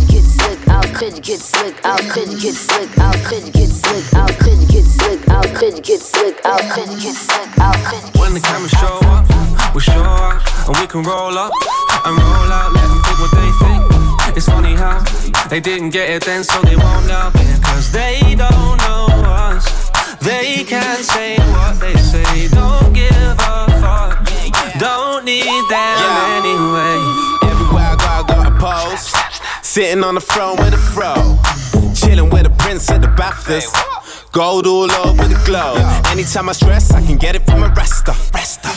I'll 0.81 0.95
could 0.95 1.21
get 1.21 1.39
slick, 1.39 1.75
I'll 1.85 1.97
could 2.09 2.39
get 2.41 2.55
slick, 2.55 2.97
I'll 2.97 3.13
could 3.29 3.53
get 3.53 3.69
slick, 3.69 4.13
I'll 4.15 4.27
could 4.33 4.67
get 4.67 4.83
slick, 4.83 5.29
I'll 5.29 5.43
could 5.55 5.83
get 5.83 5.99
slick, 6.01 6.43
I'll 6.43 6.57
could 6.73 6.97
get 6.97 7.15
slick, 7.15 7.55
I'll 7.59 7.85
could 7.85 8.09
get 8.09 8.19
When 8.19 8.33
the 8.33 8.39
cameras 8.39 8.71
show 8.71 8.97
up, 9.13 9.75
we 9.75 9.81
show 9.81 10.01
up, 10.01 10.41
and 10.67 10.77
we 10.77 10.87
can 10.87 11.03
roll 11.03 11.37
up 11.37 11.53
and 12.03 12.17
roll 12.17 12.49
out, 12.49 12.73
let 12.73 12.81
them 12.81 13.01
think 13.05 13.19
what 13.19 13.31
they 13.31 13.51
think. 13.61 14.35
It's 14.35 14.47
funny 14.47 14.73
how 14.73 15.03
they 15.49 15.59
didn't 15.59 15.91
get 15.91 16.09
it 16.09 16.23
then, 16.25 16.43
so 16.43 16.59
they 16.63 16.75
won't 16.75 17.05
now. 17.05 17.29
Because 17.29 17.91
they 17.91 18.33
don't 18.35 18.77
know 18.81 19.05
us. 19.21 19.91
They 20.19 20.63
can't 20.63 21.05
say 21.05 21.37
what 21.53 21.79
they 21.79 21.93
say. 21.97 22.47
Don't 22.47 22.91
give 22.91 23.37
a 23.37 23.67
fuck. 23.81 24.27
Don't 24.79 25.25
need 25.25 25.63
them 25.69 26.41
anyway. 26.41 27.40
Pose. 28.61 29.11
Sitting 29.63 30.03
on 30.03 30.13
the 30.15 30.21
throne 30.21 30.55
with 30.57 30.73
a 30.73 30.77
fro. 30.93 31.13
Chilling 31.95 32.29
with 32.29 32.45
a 32.45 32.53
prince 32.61 32.89
at 32.91 33.01
the 33.01 33.07
BAFTAs. 33.07 33.65
Gold 34.31 34.67
all 34.67 34.91
over 34.91 35.25
the 35.25 35.39
globe. 35.45 35.81
Anytime 36.13 36.47
I 36.47 36.53
stress, 36.53 36.91
I 36.93 37.01
can 37.01 37.17
get 37.17 37.35
it 37.35 37.43
from 37.49 37.63
a 37.63 37.69
rester. 37.69 38.13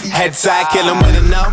Head 0.08 0.34
side, 0.34 0.66
kill 0.72 0.88
'em 0.88 0.98
with 1.04 1.16
a 1.22 1.24
no. 1.34 1.44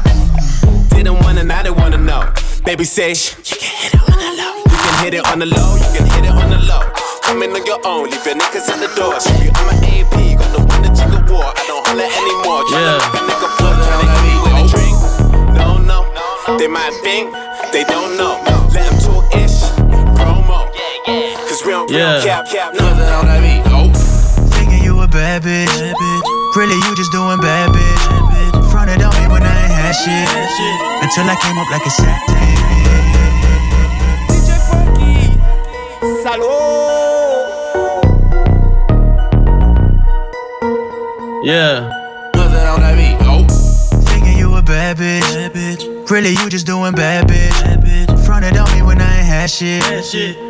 Didn't 0.95 1.19
wanna, 1.23 1.43
now 1.43 1.61
they 1.61 1.71
wanna 1.71 1.97
know. 1.97 2.23
Baby 2.63 2.85
say, 2.85 3.09
you 3.09 3.55
can 3.61 3.73
hit 3.83 3.93
it 3.95 4.01
on 4.09 4.19
the 4.19 4.31
low. 4.41 4.55
You 4.71 4.77
can 4.85 4.95
hit 5.03 5.13
it 5.19 5.25
on 5.31 5.39
the 5.39 5.45
low, 5.57 5.69
you 5.83 5.89
can 5.95 6.05
hit 6.13 6.23
it 6.29 6.35
on 6.41 6.49
the 6.49 6.59
low. 6.71 6.83
Come 7.23 7.43
in 7.43 7.51
on 7.51 7.65
your 7.65 7.81
own, 7.85 8.09
leave 8.09 8.25
your 8.25 8.35
niggas 8.35 8.69
at 8.73 8.79
the 8.79 8.89
door. 8.99 9.19
Show 9.19 9.43
you 9.43 9.51
I'm 9.59 9.69
an 9.75 9.83
AP, 9.93 10.15
got 10.39 10.51
the 10.55 10.61
one 10.71 10.81
that 10.83 10.95
you 10.99 11.07
can 11.13 11.23
war. 11.31 11.51
I 11.61 11.63
don't 11.67 11.83
holler 11.87 12.09
anymore. 12.21 12.61
Tryna 12.69 12.97
Yeah. 12.97 13.27
nigga 13.29 13.47
blow, 13.57 13.73
tryna 13.85 14.30
they 16.59 16.67
might 16.67 16.93
think 17.03 17.31
they 17.71 17.83
don't 17.83 18.17
know. 18.17 18.41
Let 18.73 18.89
them 18.89 18.99
talk 18.99 19.35
ish, 19.35 19.61
promo. 20.17 20.67
Cause 21.47 21.61
we 21.65 21.71
don't, 21.71 21.89
we 21.89 21.97
don't 21.97 22.23
Yeah. 22.23 22.23
cap, 22.23 22.45
cap, 22.49 22.73
nothing 22.73 23.09
on 23.17 23.25
that 23.25 23.41
beat. 23.41 23.61
Oh. 23.71 23.91
Thinking 24.55 24.83
you 24.83 24.99
a 25.01 25.07
bad 25.07 25.43
bitch. 25.43 25.75
Really, 26.55 26.75
you 26.75 26.95
just 26.95 27.11
doing 27.11 27.39
bad 27.39 27.69
bitch. 27.71 28.71
Fronted 28.71 29.01
on 29.01 29.13
me 29.21 29.27
when 29.31 29.43
I 29.43 29.53
ain't 29.63 29.71
had 29.71 29.93
shit. 29.93 30.27
Until 31.03 31.29
I 31.29 31.35
came 31.41 31.57
up 31.57 31.69
like 31.71 31.85
a 31.85 31.89
satin. 31.89 32.41
Yeah. 41.43 41.89
Nothing 42.35 42.67
on 42.67 42.81
that 42.81 42.95
beat. 42.95 43.17
Thinking 43.17 43.27
oh. 43.27 43.60
You 44.71 44.77
a 44.77 44.95
bad 44.95 44.97
bitch. 45.53 46.09
Really, 46.09 46.31
you 46.31 46.49
just 46.49 46.65
doing 46.65 46.93
bad 46.93 47.27
bitch. 47.27 48.25
Fronted 48.25 48.57
on 48.57 48.71
me 48.73 48.81
when 48.81 48.99
I 48.99 49.17
ain't 49.17 49.25
had 49.25 49.49
shit. 49.49 49.83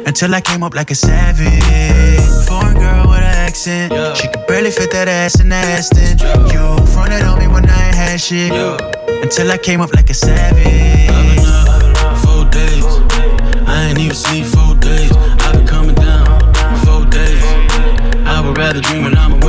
Until 0.07 0.33
I 0.33 0.41
came 0.41 0.63
up 0.63 0.73
like 0.73 0.91
a 0.91 0.95
savage. 0.95 2.47
Foreign 2.47 2.77
girl 2.77 3.07
with 3.09 3.19
an 3.19 3.35
accent. 3.47 3.93
She 4.17 4.27
could 4.27 4.45
barely 4.47 4.71
fit 4.71 4.91
that 4.91 5.07
ass 5.07 5.39
in 5.39 5.49
the 5.49 5.55
Aston. 5.55 6.19
You 6.51 6.85
fronted 6.87 7.23
on 7.23 7.39
me 7.39 7.47
when 7.47 7.69
I 7.69 7.87
ain't 7.87 7.95
had 7.95 8.21
shit. 8.21 8.51
Until 9.23 9.51
I 9.51 9.57
came 9.57 9.81
up 9.81 9.93
like 9.93 10.09
a 10.09 10.13
savage. 10.13 10.65
I 10.67 11.35
been 11.35 11.45
up 11.45 12.17
Four 12.23 12.45
days. 12.49 12.85
I 13.67 13.87
ain't 13.89 13.99
even 13.99 14.15
sleep 14.15 14.45
four 14.45 14.75
days. 14.75 15.11
I've 15.43 15.53
been 15.53 15.67
coming 15.67 15.95
down 15.95 16.25
four 16.85 17.05
days. 17.05 17.43
I 18.25 18.41
would 18.45 18.57
rather 18.57 18.81
dream 18.81 19.03
when 19.03 19.17
I'm 19.17 19.33
away. 19.33 19.40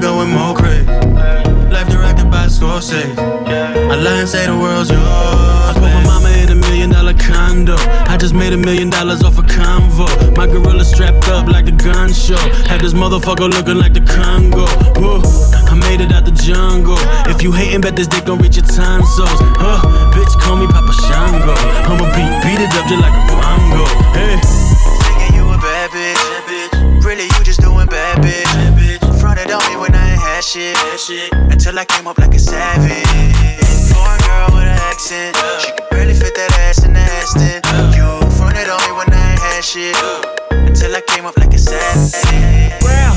Going 0.00 0.30
more 0.30 0.54
crazy. 0.54 0.86
Life 1.70 1.88
directed 1.88 2.30
by 2.30 2.46
Scorsese. 2.46 3.16
I 3.18 3.94
lie 3.96 4.20
and 4.20 4.28
say 4.28 4.46
the 4.46 4.56
world's 4.56 4.90
yours. 4.90 5.02
I 5.02 5.72
Put 5.74 5.82
my 5.82 6.04
mama 6.04 6.30
in 6.30 6.48
a 6.50 6.54
million 6.54 6.90
dollar 6.90 7.14
condo. 7.14 7.76
I 8.08 8.16
just 8.16 8.34
made 8.34 8.52
a 8.52 8.56
million 8.56 8.88
dollars 8.90 9.22
off 9.22 9.38
a 9.38 9.42
convo. 9.42 10.08
My 10.36 10.46
gorilla 10.46 10.84
strapped 10.84 11.28
up 11.28 11.46
like 11.48 11.66
a 11.68 11.72
gun 11.72 12.12
show. 12.12 12.40
Had 12.68 12.80
this 12.80 12.94
motherfucker 12.94 13.50
looking 13.50 13.76
like 13.76 13.92
the 13.92 14.00
Congo. 14.00 14.66
Whoa, 15.00 15.20
I 15.68 15.74
made 15.74 16.00
it 16.00 16.12
out 16.12 16.24
the 16.24 16.32
jungle. 16.32 16.98
If 17.30 17.42
you 17.42 17.52
hating, 17.52 17.82
bet 17.82 17.96
this 17.96 18.06
dick 18.06 18.24
gon' 18.24 18.38
reach 18.38 18.56
your 18.56 18.66
tonsils. 18.66 19.40
Huh, 19.60 19.80
bitch, 20.14 20.34
call 20.40 20.56
me 20.56 20.66
Papa 20.66 20.92
Shango. 20.92 21.54
I'ma 21.88 22.06
beat, 22.16 22.32
beat 22.42 22.60
it 22.64 22.72
up 22.74 22.86
just 22.88 23.00
like 23.00 23.14
a 23.14 23.22
bongo. 23.28 23.84
Hey. 24.16 24.59
Shit. 31.00 31.32
Until 31.32 31.78
I 31.78 31.84
came 31.84 32.06
up 32.06 32.18
like 32.18 32.34
a 32.34 32.38
savage. 32.38 33.08
Foreign 33.88 34.20
girl 34.20 34.48
with 34.52 34.68
an 34.68 34.76
accent. 34.92 35.34
She 35.60 35.72
could 35.72 35.88
barely 35.90 36.12
fit 36.12 36.34
that 36.36 36.52
ass 36.68 36.84
in 36.84 36.92
the 36.92 37.00
Aston. 37.00 37.64
You 37.96 38.20
fronted 38.36 38.68
on 38.68 38.80
me 38.84 38.92
when 38.92 39.08
I 39.08 39.32
ain't 39.32 39.40
had 39.40 39.64
shit. 39.64 39.96
Until 40.52 40.94
I 40.94 41.00
came 41.00 41.24
up 41.24 41.36
like 41.38 41.54
a 41.54 41.58
savage. 41.58 42.12
Brown, 42.84 43.16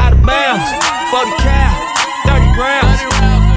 out 0.00 0.16
of 0.16 0.22
bounds, 0.24 0.68
40 1.12 1.28
cal, 1.44 1.76
30 2.24 2.48
rounds. 2.56 3.00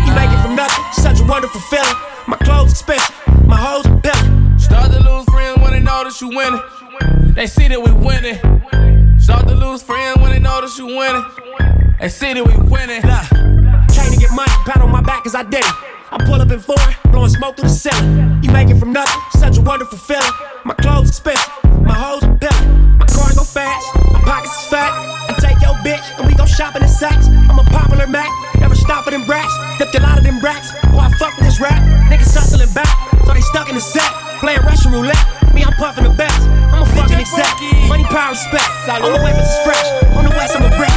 You 0.03 0.12
make 0.19 0.31
it 0.31 0.41
from 0.43 0.55
nothing, 0.55 0.84
such 0.91 1.21
a 1.21 1.23
wonderful 1.23 1.62
feeling. 1.71 1.95
My 2.27 2.38
clothes 2.43 2.71
expensive, 2.71 3.15
my 3.47 3.55
hoes 3.55 3.86
pimpin'. 4.03 4.60
Start 4.60 4.91
to 4.91 4.99
lose 4.99 5.25
friends 5.31 5.57
when 5.63 5.71
they 5.71 5.79
notice 5.79 6.19
you 6.19 6.29
winning. 6.29 6.62
They 7.34 7.47
see 7.47 7.69
that 7.69 7.81
we 7.81 7.91
winning. 7.91 8.36
Start 9.17 9.47
to 9.47 9.55
lose 9.55 9.81
friends 9.81 10.19
when 10.19 10.31
they 10.31 10.39
notice 10.39 10.77
you 10.77 10.88
winning. 10.88 11.23
They 12.01 12.10
see 12.10 12.34
that 12.34 12.45
we 12.45 12.55
winning. 12.69 13.01
Came 13.01 13.12
to 13.12 13.12
get 13.12 13.41
money, 13.41 13.61
pat 14.65 14.82
on 14.82 14.91
my 14.91 15.02
back 15.02 15.24
cause 15.24 15.36
I 15.36 15.43
did 15.43 15.65
it. 15.65 15.76
I 16.12 16.17
pull 16.26 16.41
up 16.41 16.52
in 16.52 16.60
foreign, 16.60 16.95
blowing 17.12 17.30
smoke 17.30 17.56
through 17.56 17.69
the 17.69 17.74
ceiling. 17.74 18.43
You 18.43 18.52
make 18.52 18.69
it 18.69 18.78
from 18.78 18.91
nothing, 18.91 19.21
such 19.39 19.58
a 19.58 19.62
wonderful 19.62 19.97
feeling. 19.97 20.36
My 20.65 20.74
clothes 20.76 21.10
expensive, 21.10 21.50
my 21.82 21.95
hoes 21.95 22.21
pimpin'. 22.21 23.00
My 23.00 23.08
car 23.08 23.32
go 23.34 23.43
fast, 23.43 23.86
my 24.12 24.19
pockets 24.21 24.52
is 24.52 24.67
fat. 24.67 24.91
I 25.30 25.34
take 25.39 25.58
your 25.63 25.74
bitch 25.82 26.04
and 26.19 26.28
we 26.28 26.36
go 26.36 26.45
shopping 26.45 26.84
in 26.84 26.91
Saks. 26.91 27.32
I'm 27.50 27.58
a 27.58 27.63
popular 27.71 28.08
Mac, 28.08 28.28
never 28.60 28.76
stop 28.76 29.06
for 29.06 29.12
them 29.12 29.26
brats. 29.26 29.54
Dipped 29.80 29.95
a 29.95 30.02
lot 30.02 30.17
of 30.17 30.24
them 30.24 30.39
brats, 30.39 30.69
oh 30.91 31.00
I 31.00 31.10
fuck 31.17 31.36
with 31.38 31.47
this 31.47 31.60
rap. 31.60 31.80
Niggas 32.12 32.36
hustling 32.36 32.71
back, 32.74 32.91
so 33.26 33.34
they 33.34 33.41
stuck 33.41 33.69
in 33.69 33.76
the 33.76 33.82
set. 33.82 34.12
Playing 34.43 34.62
Russian 34.62 34.91
roulette, 34.91 35.26
me 35.56 35.63
I'm 35.63 35.74
puffing 35.74 36.04
the 36.04 36.13
best. 36.13 36.43
I'm 36.76 36.84
a 36.84 36.86
fucking 36.91 37.17
exec, 37.17 37.56
money, 37.88 38.04
power, 38.12 38.32
respect. 38.32 38.67
All 38.89 39.10
the 39.10 39.24
weapons 39.24 39.47
is 39.47 39.60
fresh, 39.63 39.88
on 40.17 40.26
the 40.28 40.36
west 40.36 40.56
I'm 40.56 40.67
a 40.67 40.71
wreck. 40.78 40.90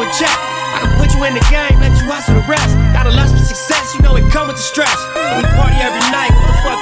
You 0.00 0.10
check. 0.16 0.32
I 0.32 0.86
can 0.86 0.92
put 0.96 1.12
you 1.12 1.20
in 1.28 1.34
the 1.36 1.44
game, 1.52 1.76
let 1.80 1.92
you 2.00 2.08
hustle 2.08 2.40
the 2.40 2.46
rest. 2.48 2.72
Got 2.96 3.04
a 3.04 3.12
lust 3.12 3.36
for 3.36 3.44
success, 3.44 3.92
you 3.92 4.00
know 4.00 4.16
it 4.16 4.24
come 4.32 4.48
with 4.48 4.56
the 4.56 4.62
stress. 4.62 4.96
We 5.36 5.44
party 5.58 5.76
every 5.76 6.00
night, 6.08 6.32
what 6.32 6.46
the 6.48 6.56
fuck 6.64 6.80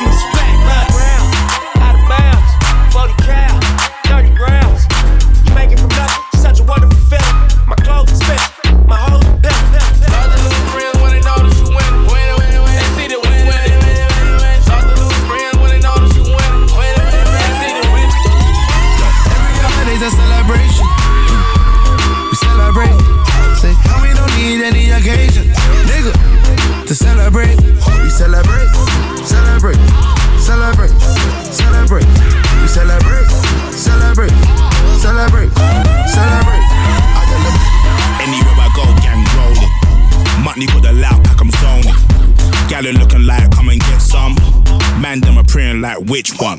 which 46.06 46.32
one? 46.38 46.58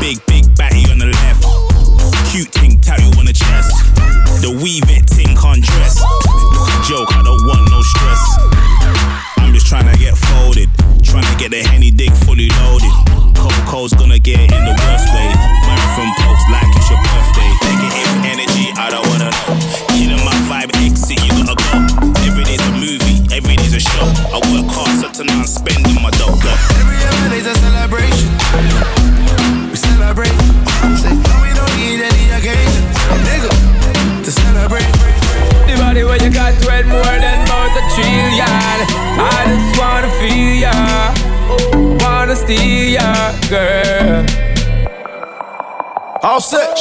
Big, 0.00 0.24
big 0.26 0.35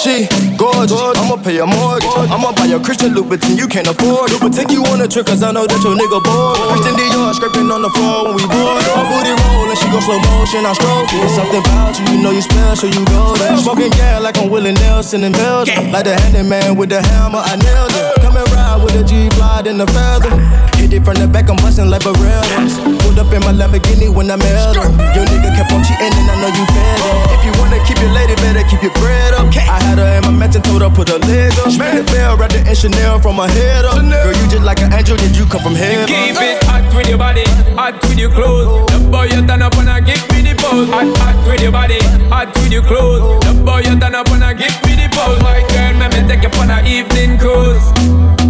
she 0.05 0.29
gorgeous. 0.53 1.01
I'ma 1.17 1.41
pay 1.41 1.57
a 1.57 1.65
mortgage. 1.65 2.13
I'ma 2.29 2.53
buy 2.53 2.69
a 2.69 2.79
Christian 2.79 3.17
Louboutin, 3.17 3.57
you 3.57 3.67
can't 3.67 3.89
afford 3.89 4.29
it. 4.29 4.39
But 4.39 4.53
take 4.53 4.69
you 4.69 4.85
on 4.85 5.01
a 5.01 5.07
trip, 5.07 5.25
cause 5.25 5.41
I 5.41 5.51
know 5.51 5.65
that 5.65 5.81
your 5.81 5.97
nigga 5.97 6.21
bored. 6.21 6.61
Christian 6.69 6.93
Dior 6.93 7.33
scraping 7.33 7.69
on 7.73 7.81
the 7.81 7.89
floor 7.89 8.29
when 8.29 8.37
we 8.37 8.45
board. 8.45 8.85
Her 8.85 9.05
booty 9.09 9.33
rollin', 9.33 9.77
she 9.81 9.89
go 9.89 9.97
slow 10.05 10.21
motion, 10.29 10.61
I 10.61 10.77
stroke 10.77 11.09
it. 11.09 11.29
Something 11.33 11.65
about 11.65 11.97
you, 11.97 12.05
you 12.13 12.17
know 12.21 12.29
you 12.29 12.45
special, 12.45 12.89
you 12.93 13.01
go 13.09 13.33
there. 13.41 13.57
Smoking 13.57 13.89
gas 13.97 14.21
like 14.21 14.37
I'm 14.37 14.49
Willie 14.53 14.77
Nelson 14.77 15.23
in 15.25 15.33
Belgium. 15.33 15.89
Like 15.89 16.05
the 16.05 16.13
handyman 16.13 16.77
with 16.77 16.89
the 16.93 17.01
hammer, 17.01 17.41
I 17.41 17.57
nailed 17.57 17.97
it. 17.97 18.21
Come 18.21 18.37
and 18.37 18.47
ride 18.53 18.85
with 18.85 18.93
a 18.93 19.03
G 19.03 19.29
fly 19.33 19.65
in 19.65 19.81
the 19.81 19.89
feather. 19.89 20.29
Hit 20.77 20.93
it 20.93 21.01
from 21.01 21.17
the 21.17 21.27
back, 21.27 21.49
I'm 21.49 21.57
bustin' 21.57 21.89
like 21.89 22.05
Barreras. 22.05 22.77
Pulled 22.77 22.84
up 23.25 23.33
in 23.33 23.41
my 23.41 23.53
Lamborghini 23.53 24.13
when 24.13 24.29
I 24.29 24.37
met 24.37 24.75
her. 24.77 24.85
Your 25.17 25.25
nigga 25.25 25.49
kept 25.57 25.71
on 25.73 25.81
cheating 25.81 26.13
and 26.13 26.29
I 26.29 26.35
know 26.41 26.51
you 26.53 26.65
fed 26.69 26.99
it. 27.01 27.33
If 27.33 27.41
you 27.45 27.53
wanna 27.57 27.81
keep 27.85 27.97
your 27.97 28.13
lady, 28.13 28.35
better 28.37 28.61
keep 28.69 28.81
your 28.85 28.93
bread 29.01 29.33
up. 29.33 29.49
I 29.49 29.81
had 29.81 29.97
her 29.97 30.17
in 30.17 30.21
my 30.23 30.31
mansion, 30.31 30.61
told 30.61 30.81
her 30.81 30.89
put 30.89 31.09
her 31.09 31.19
leg 31.25 31.51
up. 31.59 31.71
Spin 31.71 31.97
the 31.97 32.03
bell, 32.13 32.37
wrapped 32.37 32.53
it 32.53 32.67
in 32.67 32.75
Chanel 32.75 33.19
from 33.19 33.35
my 33.35 33.49
head 33.49 33.85
up. 33.85 33.97
Girl, 33.97 34.35
you 34.35 34.45
just 34.49 34.63
like 34.63 34.81
an 34.81 34.93
angel, 34.93 35.17
did 35.17 35.35
you 35.35 35.45
come 35.45 35.61
from 35.61 35.75
heaven? 35.75 36.05
Keep 36.05 36.37
it 36.37 36.63
hot 36.69 36.85
with 36.93 37.09
your 37.09 37.17
body, 37.17 37.45
hot 37.73 37.97
with 38.05 38.19
your 38.19 38.31
clothes. 38.31 38.85
The 38.93 38.99
boy 39.09 39.25
you 39.33 39.41
turn 39.45 39.61
up 39.61 39.75
and 39.77 39.89
I 39.89 39.99
give 40.01 40.21
me 40.31 40.45
the 40.45 40.53
pose. 40.61 40.89
Hot, 40.93 41.09
hot 41.17 41.37
with 41.47 41.61
your 41.61 41.71
body, 41.71 41.99
hot 42.29 42.53
with 42.55 42.71
your 42.71 42.83
clothes. 42.83 43.41
The 43.45 43.53
boy 43.65 43.81
you 43.85 43.97
turn 43.97 44.13
up 44.15 44.29
and 44.29 44.43
I 44.43 44.53
give 44.53 44.75
me 44.85 44.93
the 44.95 45.09
pose. 45.09 45.41
My 45.41 45.59
girl, 45.73 45.93
let 45.97 46.13
me 46.13 46.21
take 46.29 46.43
you 46.45 46.53
on 46.61 46.69
an 46.69 46.85
evening 46.85 47.37
cruise. 47.41 47.85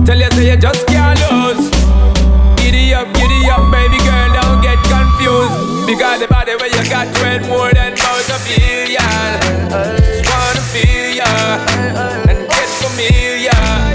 Tell 0.04 0.20
you 0.20 0.30
say 0.36 0.52
you 0.52 0.58
just 0.58 0.86
can't 0.88 1.18
lose. 1.32 1.72
Giddy 2.60 2.94
up, 2.94 3.08
giddy 3.14 3.46
up, 3.50 3.72
baby 3.72 3.98
girl, 4.04 4.35
confused. 5.50 5.88
Because 5.88 6.20
the 6.20 6.28
body 6.28 6.56
where 6.56 6.68
you 6.68 6.90
got 6.90 7.08
worth 7.20 7.48
more 7.48 7.72
than 7.74 7.94
about 7.94 8.30
a 8.30 8.38
billion. 8.46 9.40
Just 10.00 10.26
wanna 10.30 10.64
feel 10.74 11.16
ya 11.16 11.32
and 12.30 12.40
get 12.50 12.70
familiar. 12.82 13.52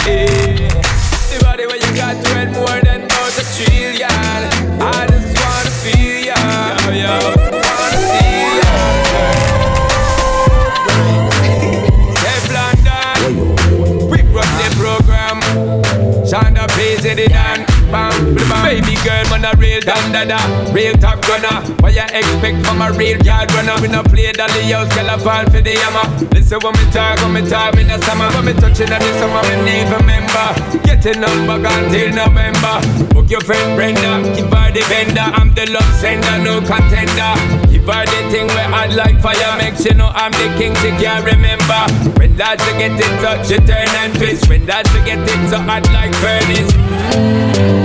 Yeah. 0.07 0.69
The 1.31 1.39
body 1.43 1.67
where 1.67 1.77
you 1.77 1.91
got 1.97 2.17
worth 2.31 2.53
more 2.55 2.81
than 2.83 3.05
about 3.05 3.39
a 3.39 3.45
trillion. 3.55 4.11
I 4.81 5.07
just 5.09 5.33
wanna 5.39 5.71
feel 5.83 6.25
ya, 6.27 6.39
yo, 6.87 7.35
yo. 7.35 7.40
Baby 18.31 18.95
girl, 19.03 19.27
man, 19.27 19.45
a 19.45 19.51
real 19.59 19.81
dan 19.81 20.13
da 20.13 20.23
da, 20.25 20.39
real 20.71 20.95
top 20.95 21.19
gunner. 21.27 21.67
What 21.83 21.95
you 21.95 22.07
expect 22.07 22.65
from 22.65 22.81
a 22.81 22.93
real 22.93 23.19
yard 23.27 23.51
runner? 23.53 23.75
We 23.83 23.89
no 23.89 24.03
play 24.03 24.31
dolly 24.31 24.71
house, 24.71 24.87
girl, 24.95 25.11
I 25.11 25.19
fall 25.19 25.45
for 25.51 25.61
the 25.61 25.75
hammer. 25.75 26.07
Listen 26.31 26.63
when 26.63 26.73
me 26.79 26.87
talk, 26.95 27.19
when 27.19 27.35
me 27.35 27.43
talk 27.51 27.75
in 27.75 27.89
the 27.89 27.99
summer, 28.07 28.31
when 28.31 28.47
me 28.47 28.53
touching 28.55 28.93
on 28.93 29.03
the 29.03 29.11
summer, 29.19 29.43
me 29.51 29.57
need 29.67 29.91
remember. 29.91 30.47
Getting 30.87 31.19
number 31.19 31.59
until 31.59 32.11
November. 32.15 32.79
Book 33.11 33.27
your 33.31 33.41
friend 33.43 33.75
Brenda, 33.75 34.23
give 34.39 34.47
her 34.47 34.71
the 34.71 34.83
vendor. 34.87 35.27
I'm 35.35 35.51
the 35.55 35.67
love 35.75 35.95
sender, 35.99 36.39
no 36.39 36.63
contender. 36.63 37.35
Give 37.67 37.83
her 37.83 38.05
the 38.07 38.21
thing 38.31 38.47
where 38.55 38.71
I 38.71 38.87
like 38.95 39.19
fire, 39.19 39.59
make 39.59 39.75
she 39.75 39.91
know 39.95 40.13
I'm 40.15 40.31
the 40.39 40.55
king. 40.55 40.75
She 40.79 40.95
can't 41.03 41.27
remember. 41.27 41.83
When 42.15 42.39
lads 42.39 42.63
to 42.63 42.73
get 42.79 42.95
it 42.95 43.11
touch, 43.19 43.51
she 43.51 43.59
turn 43.67 43.91
and 44.07 44.15
twist. 44.15 44.49
When 44.49 44.67
lads 44.67 44.87
to 44.95 45.03
get 45.03 45.19
it 45.19 45.51
so 45.51 45.59
hot 45.59 45.83
like 45.91 46.15
furnace. 46.23 47.80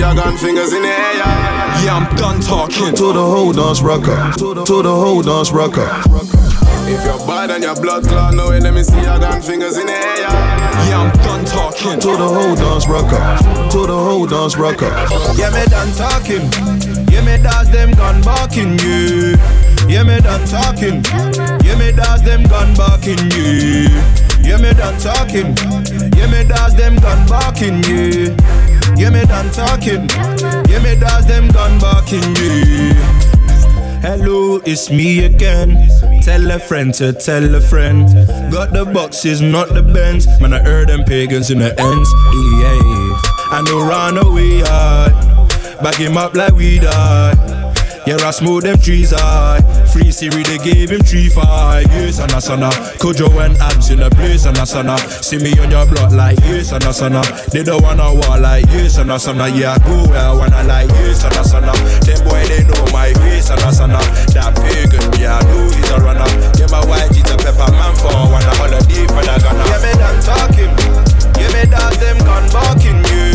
See 0.00 0.06
your 0.06 0.14
gun 0.14 0.36
fingers 0.36 0.72
in 0.72 0.82
the 0.82 0.88
air. 0.88 1.14
Yeah, 1.84 1.96
I'm 1.96 2.16
done 2.16 2.40
talking. 2.40 2.94
To 2.94 3.12
the 3.12 3.24
whole 3.24 3.52
dance 3.52 3.82
rocker. 3.82 4.32
To 4.38 4.54
the 4.54 4.94
whole 4.94 5.22
dance 5.22 5.50
rocker. 5.52 5.88
If 6.92 7.04
you're 7.04 7.26
bad 7.26 7.50
and 7.50 7.62
your 7.62 7.76
blood 7.76 8.04
clot, 8.04 8.34
no 8.34 8.50
way, 8.50 8.60
let 8.60 8.74
me 8.74 8.82
see 8.82 9.00
your 9.00 9.18
gun 9.18 9.40
fingers 9.42 9.76
in 9.76 9.86
the 9.86 9.92
air. 9.92 10.16
Yeah, 10.88 11.00
I'm 11.00 11.12
done 11.22 11.44
talking. 11.44 12.00
To 12.00 12.10
the 12.16 12.28
whole 12.28 12.56
dance 12.56 12.88
rocker. 12.88 13.20
To 13.72 13.86
the 13.86 13.96
whole 13.96 14.26
dance 14.26 14.56
rocker. 14.56 14.90
Yeah, 15.36 15.50
me 15.50 15.64
done 15.68 15.92
talking. 15.92 16.48
Yeah, 17.12 17.22
me 17.24 17.42
does 17.42 17.70
them 17.70 17.92
gun 17.92 18.22
barking, 18.22 18.78
yeah. 18.80 19.36
Yeah, 19.88 20.04
me 20.04 20.20
done 20.20 20.46
talking. 20.46 21.04
Yeah, 21.64 21.76
me 21.76 21.92
does 21.92 22.22
them 22.22 22.44
gun 22.44 22.74
barking, 22.74 23.20
yeah. 23.36 23.90
Yeah, 24.40 24.56
me 24.56 24.72
done 24.72 24.98
talking. 24.98 25.54
Yeah, 26.16 26.30
me 26.32 26.48
does 26.48 26.74
them 26.74 26.96
gun 26.96 27.26
barking, 27.28 27.82
yeah. 27.84 28.69
Yeah, 29.00 29.08
me 29.08 29.24
done 29.24 29.48
talking. 29.50 30.10
Yeah, 30.68 30.82
me 30.82 30.94
does 30.94 31.26
them 31.26 31.48
gun 31.48 31.80
barking, 31.80 32.20
yeah. 32.36 32.92
Hello, 34.02 34.60
it's 34.66 34.90
me 34.90 35.24
again. 35.24 35.88
Tell 36.22 36.50
a 36.50 36.58
friend 36.58 36.92
to 36.94 37.14
tell 37.14 37.54
a 37.54 37.62
friend. 37.62 38.06
Got 38.52 38.74
the 38.74 38.84
boxes, 38.84 39.40
not 39.40 39.70
the 39.72 39.82
bends. 39.82 40.26
Man, 40.38 40.52
I 40.52 40.58
heard 40.58 40.90
them 40.90 41.04
pagans 41.04 41.50
in 41.50 41.60
the 41.60 41.70
ends. 41.80 42.12
Yeah, 42.60 43.56
I 43.56 43.62
know 43.64 43.80
run 43.88 44.18
away 44.18 44.60
hard. 44.60 45.48
Back 45.82 45.94
him 45.94 46.18
up 46.18 46.34
like 46.34 46.52
we 46.52 46.78
die. 46.78 47.59
Yeah, 48.10 48.26
I 48.26 48.32
smoke 48.32 48.66
them 48.66 48.74
trees 48.76 49.14
high. 49.14 49.62
Free 49.86 50.10
Siri, 50.10 50.42
they 50.42 50.58
gave 50.58 50.90
him 50.90 50.98
three 50.98 51.28
five. 51.30 51.86
Yes, 51.94 52.18
and 52.18 52.26
could 52.98 53.14
Kojo 53.14 53.30
and 53.38 53.54
abs 53.62 53.90
in 53.94 54.02
the 54.02 54.10
place, 54.10 54.46
and 54.50 54.56
asana. 54.58 54.98
See 55.22 55.38
me 55.38 55.54
on 55.62 55.70
your 55.70 55.86
block 55.86 56.10
like 56.10 56.34
yes, 56.42 56.72
and 56.72 56.82
I 56.82 56.90
asana. 56.90 57.22
They 57.54 57.62
don't 57.62 57.80
wanna 57.80 58.10
walk 58.10 58.42
like 58.42 58.66
yes, 58.74 58.98
and 58.98 59.12
I 59.12 59.14
asana. 59.14 59.46
Yeah, 59.54 59.78
I 59.78 59.86
go 59.86 60.10
where 60.10 60.26
I 60.26 60.34
wanna 60.34 60.58
like 60.66 60.90
yes, 61.06 61.22
and 61.22 61.38
asana. 61.38 61.70
Them 62.02 62.18
boy, 62.26 62.42
they 62.50 62.66
know 62.66 62.82
my 62.90 63.14
face, 63.22 63.46
and 63.46 63.62
I 63.62 63.70
asana. 63.70 64.02
That 64.34 64.58
pagan, 64.58 65.06
yeah, 65.14 65.38
I 65.38 65.46
know 65.46 65.70
he's 65.70 65.90
a 65.94 66.02
runner. 66.02 66.26
Yeah, 66.58 66.66
my 66.66 66.82
white 66.90 67.14
is 67.14 67.30
a 67.30 67.38
pepper 67.38 67.70
man 67.70 67.94
for 67.94 68.10
one 68.26 68.42
holiday 68.58 69.06
for 69.06 69.22
the 69.22 69.38
Ghana. 69.38 69.62
Yeah, 69.70 69.86
me 69.86 69.92
them 69.94 70.18
talking. 70.26 70.74
Yeah, 71.38 71.50
me 71.54 71.62
that 71.70 71.94
them 72.02 72.18
gun 72.26 72.42
barking, 72.50 73.06
yeah. 73.06 73.29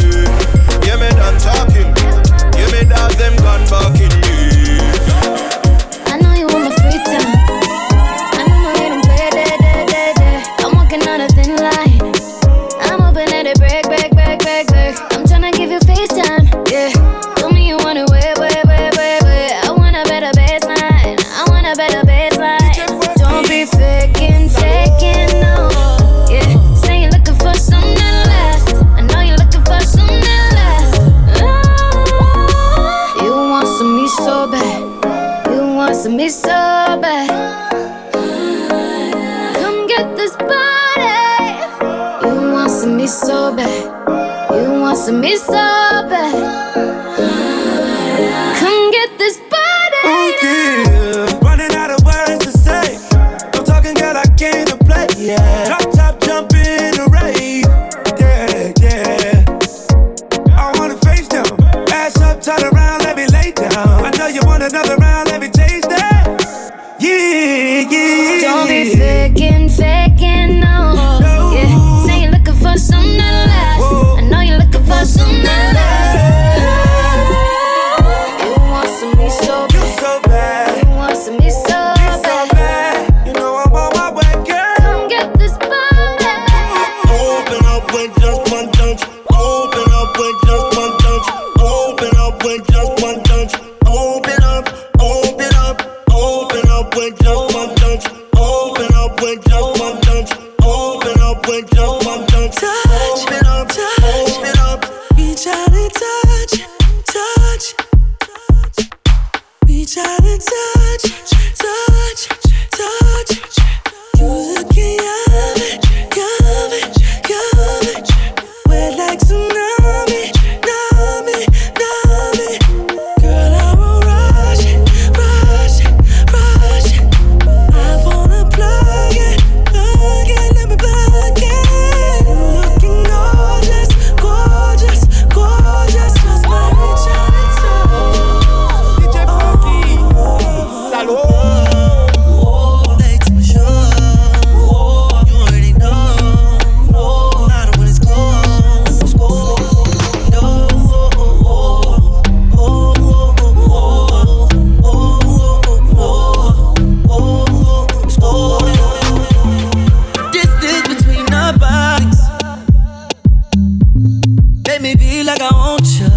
baby, 164.97 165.23
like 165.23 165.41
I 165.41 165.51
want 165.51 165.85
you. 165.99 166.09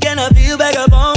Can 0.00 0.18
I 0.18 0.28
feel 0.30 0.56
back 0.58 0.76
up 0.76 0.92
on 0.92 1.15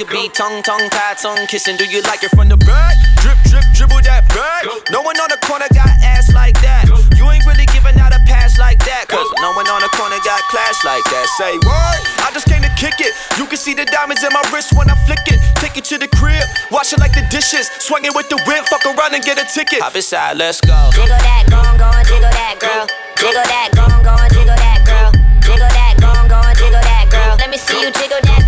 could 0.00 0.08
be 0.16 0.32
tongue, 0.32 0.62
tongue, 0.64 0.88
tie, 0.88 1.12
tongue 1.20 1.44
kissing. 1.44 1.76
Do 1.76 1.84
you 1.84 2.00
like 2.08 2.24
it 2.24 2.32
from 2.32 2.48
the 2.48 2.56
back? 2.56 2.96
Drip, 3.20 3.36
drip, 3.52 3.68
dribble 3.76 4.00
that 4.08 4.24
back. 4.32 4.64
No 4.88 5.04
one 5.04 5.12
on 5.20 5.28
the 5.28 5.36
corner 5.44 5.68
got 5.76 5.92
ass 6.00 6.32
like 6.32 6.56
that. 6.64 6.88
You 7.20 7.28
ain't 7.28 7.44
really 7.44 7.68
giving 7.68 8.00
out 8.00 8.16
a 8.16 8.20
pass 8.24 8.56
like 8.56 8.80
that. 8.88 9.12
Cause 9.12 9.28
no 9.44 9.52
one 9.52 9.68
on 9.68 9.84
the 9.84 9.92
corner 9.92 10.16
got 10.24 10.40
class 10.48 10.80
like 10.88 11.04
that. 11.12 11.28
Say 11.36 11.52
what? 11.68 12.00
I 12.24 12.32
just 12.32 12.48
came 12.48 12.64
to 12.64 12.72
kick 12.80 12.96
it. 12.96 13.12
You 13.36 13.44
can 13.44 13.60
see 13.60 13.76
the 13.76 13.84
diamonds 13.84 14.24
in 14.24 14.32
my 14.32 14.40
wrist 14.48 14.72
when 14.72 14.88
I 14.88 14.96
flick 15.04 15.20
it. 15.28 15.36
Take 15.60 15.76
you 15.76 15.84
to 15.92 16.00
the 16.00 16.08
crib, 16.16 16.48
wash 16.72 16.96
it 16.96 17.00
like 17.00 17.12
the 17.12 17.26
dishes. 17.28 17.68
Swing 17.84 18.08
it 18.08 18.16
with 18.16 18.32
the 18.32 18.40
whip, 18.48 18.64
fuck 18.72 18.88
around 18.88 19.12
and 19.12 19.20
get 19.20 19.36
a 19.36 19.44
ticket. 19.52 19.84
Hop 19.84 19.92
inside, 19.92 20.40
let's 20.40 20.64
go. 20.64 20.88
Jiggle 20.96 21.12
that, 21.12 21.44
go 21.52 21.60
on, 21.60 21.76
go 21.76 21.84
on, 21.92 22.00
jiggle 22.08 22.32
that, 22.32 22.56
girl. 22.56 22.88
Jiggle 23.20 23.44
that, 23.44 23.68
go 23.76 23.84
on, 23.84 24.00
go 24.00 24.16
on, 24.16 24.28
jiggle 24.32 24.56
that, 24.56 24.80
girl. 24.80 25.12
Jiggle 25.44 25.68
that, 25.68 25.92
go 26.00 26.08
on, 26.08 26.24
go 26.24 26.40
on, 26.40 26.56
jiggle 26.56 26.80
that, 26.80 27.04
girl. 27.12 27.36
Let 27.36 27.52
me 27.52 27.60
see 27.60 27.84
you 27.84 27.92
jiggle 27.92 28.24
that. 28.24 28.39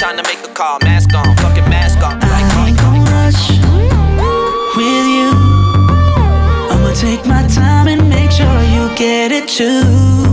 Time 0.00 0.16
to 0.16 0.22
make 0.22 0.42
a 0.42 0.54
call, 0.54 0.78
mask 0.80 1.14
on, 1.14 1.36
fucking 1.36 1.68
mask 1.68 1.98
on. 2.02 2.18
Like, 2.20 2.30
I 2.56 2.68
ain't 2.68 2.78
gon' 2.78 3.04
rush 3.04 3.50
with 4.74 5.06
you. 5.14 5.30
I'ma 6.72 6.94
take 6.94 7.26
my 7.26 7.46
time 7.48 7.86
and 7.86 8.08
make 8.08 8.30
sure 8.30 8.62
you 8.62 8.88
get 8.96 9.30
it 9.30 9.46
too. 9.46 10.29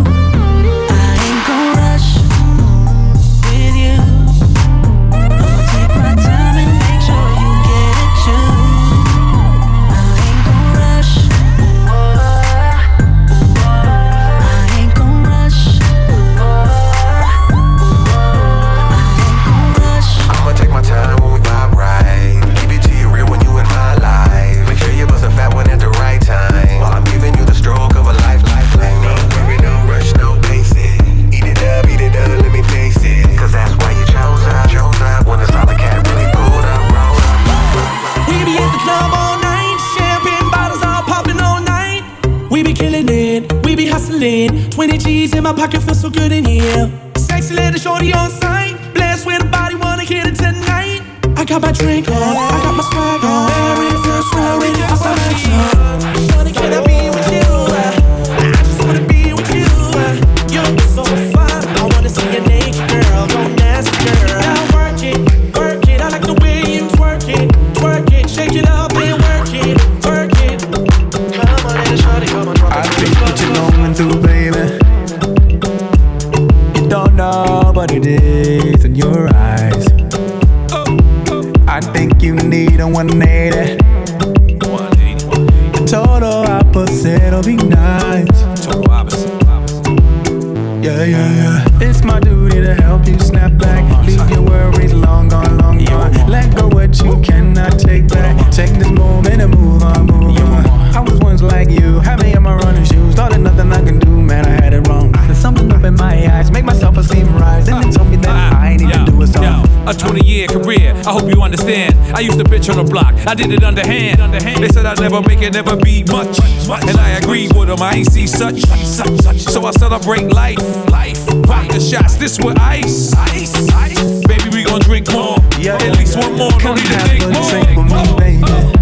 a 109.87 109.93
20 109.93 110.25
year 110.25 110.47
career. 110.47 110.93
I 111.05 111.11
hope 111.13 111.33
you 111.33 111.41
understand. 111.41 111.95
I 112.15 112.19
used 112.19 112.37
to 112.37 112.43
bitch 112.43 112.69
on 112.69 112.75
the 112.83 112.83
block, 112.83 113.13
I 113.25 113.33
did 113.33 113.51
it 113.51 113.63
underhand. 113.63 114.19
They 114.61 114.67
said 114.69 114.85
I'd 114.85 114.99
never 114.99 115.21
make 115.21 115.41
it, 115.41 115.53
never 115.53 115.77
be 115.77 116.03
much. 116.03 116.39
And 116.39 116.97
I 116.97 117.17
agree 117.17 117.47
with 117.55 117.69
them, 117.69 117.81
I 117.81 117.93
ain't 117.93 118.11
see 118.11 118.27
such. 118.27 118.61
So 118.63 119.65
I 119.65 119.71
celebrate 119.71 120.27
life, 120.27 120.59
life. 120.89 121.25
the 121.25 121.79
shots, 121.79 122.15
this 122.15 122.37
with 122.37 122.59
ice. 122.59 123.13
ice, 123.13 123.69
ice. 123.71 124.03
Baby, 124.27 124.49
we 124.51 124.63
gon' 124.65 124.81
drink 124.81 125.09
more. 125.11 125.37
Yeah, 125.57 125.75
at 125.75 125.97
least 125.97 126.17
one 126.17 126.35
more, 126.37 126.51
Come 126.59 126.75
no 126.75 126.81
need 127.07 127.21
to 127.21 127.43
think 127.49 127.77
more. 127.77 128.03
Me, 128.03 128.41
baby. 128.41 128.77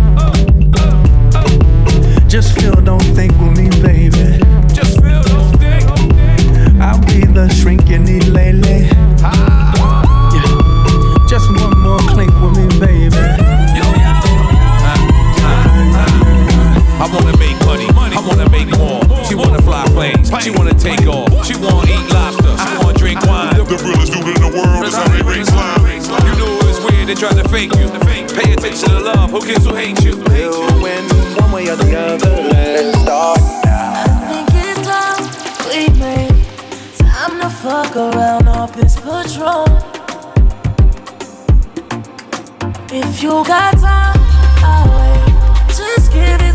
Just 2.27 2.59
feel, 2.59 2.73
don't 2.81 3.03
think 3.15 3.31
with 3.33 3.55
me, 3.57 3.69
baby. 3.81 4.39
Just 4.73 4.99
feel, 5.01 5.21
don't 5.23 5.55
think. 5.59 5.85
I'll 6.81 6.99
be 7.05 7.25
the 7.25 7.47
shrink 7.61 7.87
you 7.87 7.99
need 7.99 8.25
lately. 8.25 9.04
planes. 19.95 20.27
She 20.43 20.51
wanna 20.51 20.73
take 20.73 21.07
off. 21.07 21.31
She 21.47 21.55
wanna 21.55 21.87
eat 21.87 22.05
lobster. 22.11 22.53
She 22.59 22.71
wanna 22.83 22.99
drink 22.99 23.21
wine. 23.25 23.55
The 23.55 23.79
realest 23.79 24.11
dude 24.11 24.27
in 24.27 24.41
the 24.43 24.51
world 24.51 24.83
is 24.83 24.93
how 24.93 25.07
they 25.07 25.23
rate 25.23 25.47
slime. 25.47 25.79
You 26.27 26.35
know 26.35 26.59
it's 26.67 26.79
weird. 26.83 27.07
They 27.07 27.15
try 27.15 27.31
to 27.31 27.47
fake 27.47 27.73
you. 27.79 27.87
Pay 28.35 28.51
attention 28.53 28.89
to 28.89 28.99
love. 28.99 29.31
Who 29.31 29.39
cares 29.39 29.65
who 29.65 29.73
hates 29.73 30.03
you? 30.03 30.15
You'll 30.35 30.83
win 30.83 31.03
one 31.39 31.51
way 31.53 31.69
or 31.69 31.77
the 31.77 31.95
other. 31.95 32.29
Let's 32.51 32.99
start 32.99 33.39
now. 33.63 34.03
I 34.03 34.07
think 34.27 34.47
it's 34.67 34.83
love 34.91 35.23
we 35.71 35.81
made 36.03 36.35
time 36.99 37.39
to 37.39 37.49
fuck 37.49 37.95
around 37.95 38.47
off 38.49 38.75
this 38.75 38.95
patrol. 38.99 39.65
If 42.91 43.23
you 43.23 43.31
got 43.45 43.73
time, 43.79 44.19
I'll 44.69 44.87
wait. 44.97 45.23
Just 45.69 46.11
give 46.11 46.41
it 46.49 46.54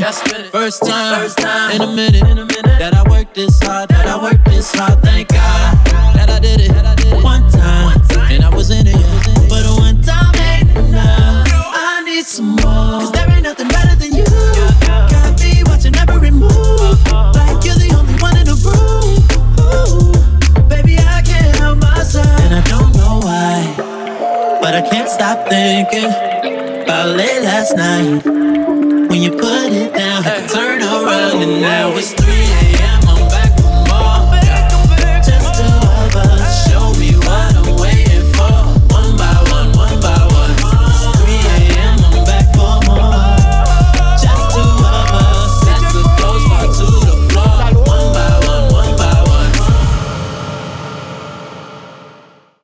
minute. 0.00 0.50
First 0.50 0.82
time 0.82 1.72
in 1.72 1.82
a 1.82 1.86
minute 1.86 2.22
that 2.78 2.94
I 2.94 3.08
worked 3.08 3.34
this 3.34 3.58
hard, 3.62 3.88
that 3.90 4.06
I 4.06 4.22
worked 4.22 4.44
this 4.44 4.74
hard. 4.74 5.00
Thank 5.02 5.28
God 5.28 5.76
that 6.16 6.28
I 6.30 6.38
did 6.38 6.60
it 6.60 7.24
one 7.24 7.48
time, 7.50 8.00
and 8.30 8.44
I 8.44 8.54
was 8.54 8.70
in 8.70 8.86
it. 8.86 8.96
But 9.48 9.64
one 9.78 10.02
time 10.02 10.34
ain't 10.36 10.70
enough. 10.76 11.48
I 11.52 12.02
need 12.04 12.24
some. 12.24 12.56
Cause 12.58 13.12
there 13.12 13.30
ain't 13.30 13.44
nothing 13.44 13.68
better 13.68 13.94
than 13.96 14.14
you. 14.14 14.24
Got 14.84 15.40
me 15.40 15.62
watching 15.64 15.96
every 15.96 16.30
move, 16.30 16.52
uh-huh. 16.52 17.32
like 17.34 17.64
you're 17.64 17.76
the 17.76 17.94
only 17.96 18.14
one 18.20 18.36
in 18.36 18.46
the 18.46 18.56
room. 18.66 19.22
Ooh, 19.64 20.68
baby, 20.68 20.98
I 20.98 21.22
can't 21.22 21.56
help 21.56 21.78
myself, 21.78 22.26
and 22.40 22.54
I 22.54 22.62
don't 22.68 22.94
know 22.96 23.20
why, 23.22 24.58
but 24.60 24.74
I 24.74 24.82
can't 24.88 25.08
stop 25.08 25.48
thinking 25.48 26.10
about 26.82 27.16
late 27.16 27.42
last 27.42 27.76
night 27.76 28.65
you 29.26 29.32
put 29.32 29.72
it 29.72 29.92
down. 29.92 30.22
Turn 30.48 30.82
around 30.82 31.42
and 31.42 31.60
now 31.60 31.90
it's 31.96 32.12
3 32.12 32.32
a.m. 32.32 32.65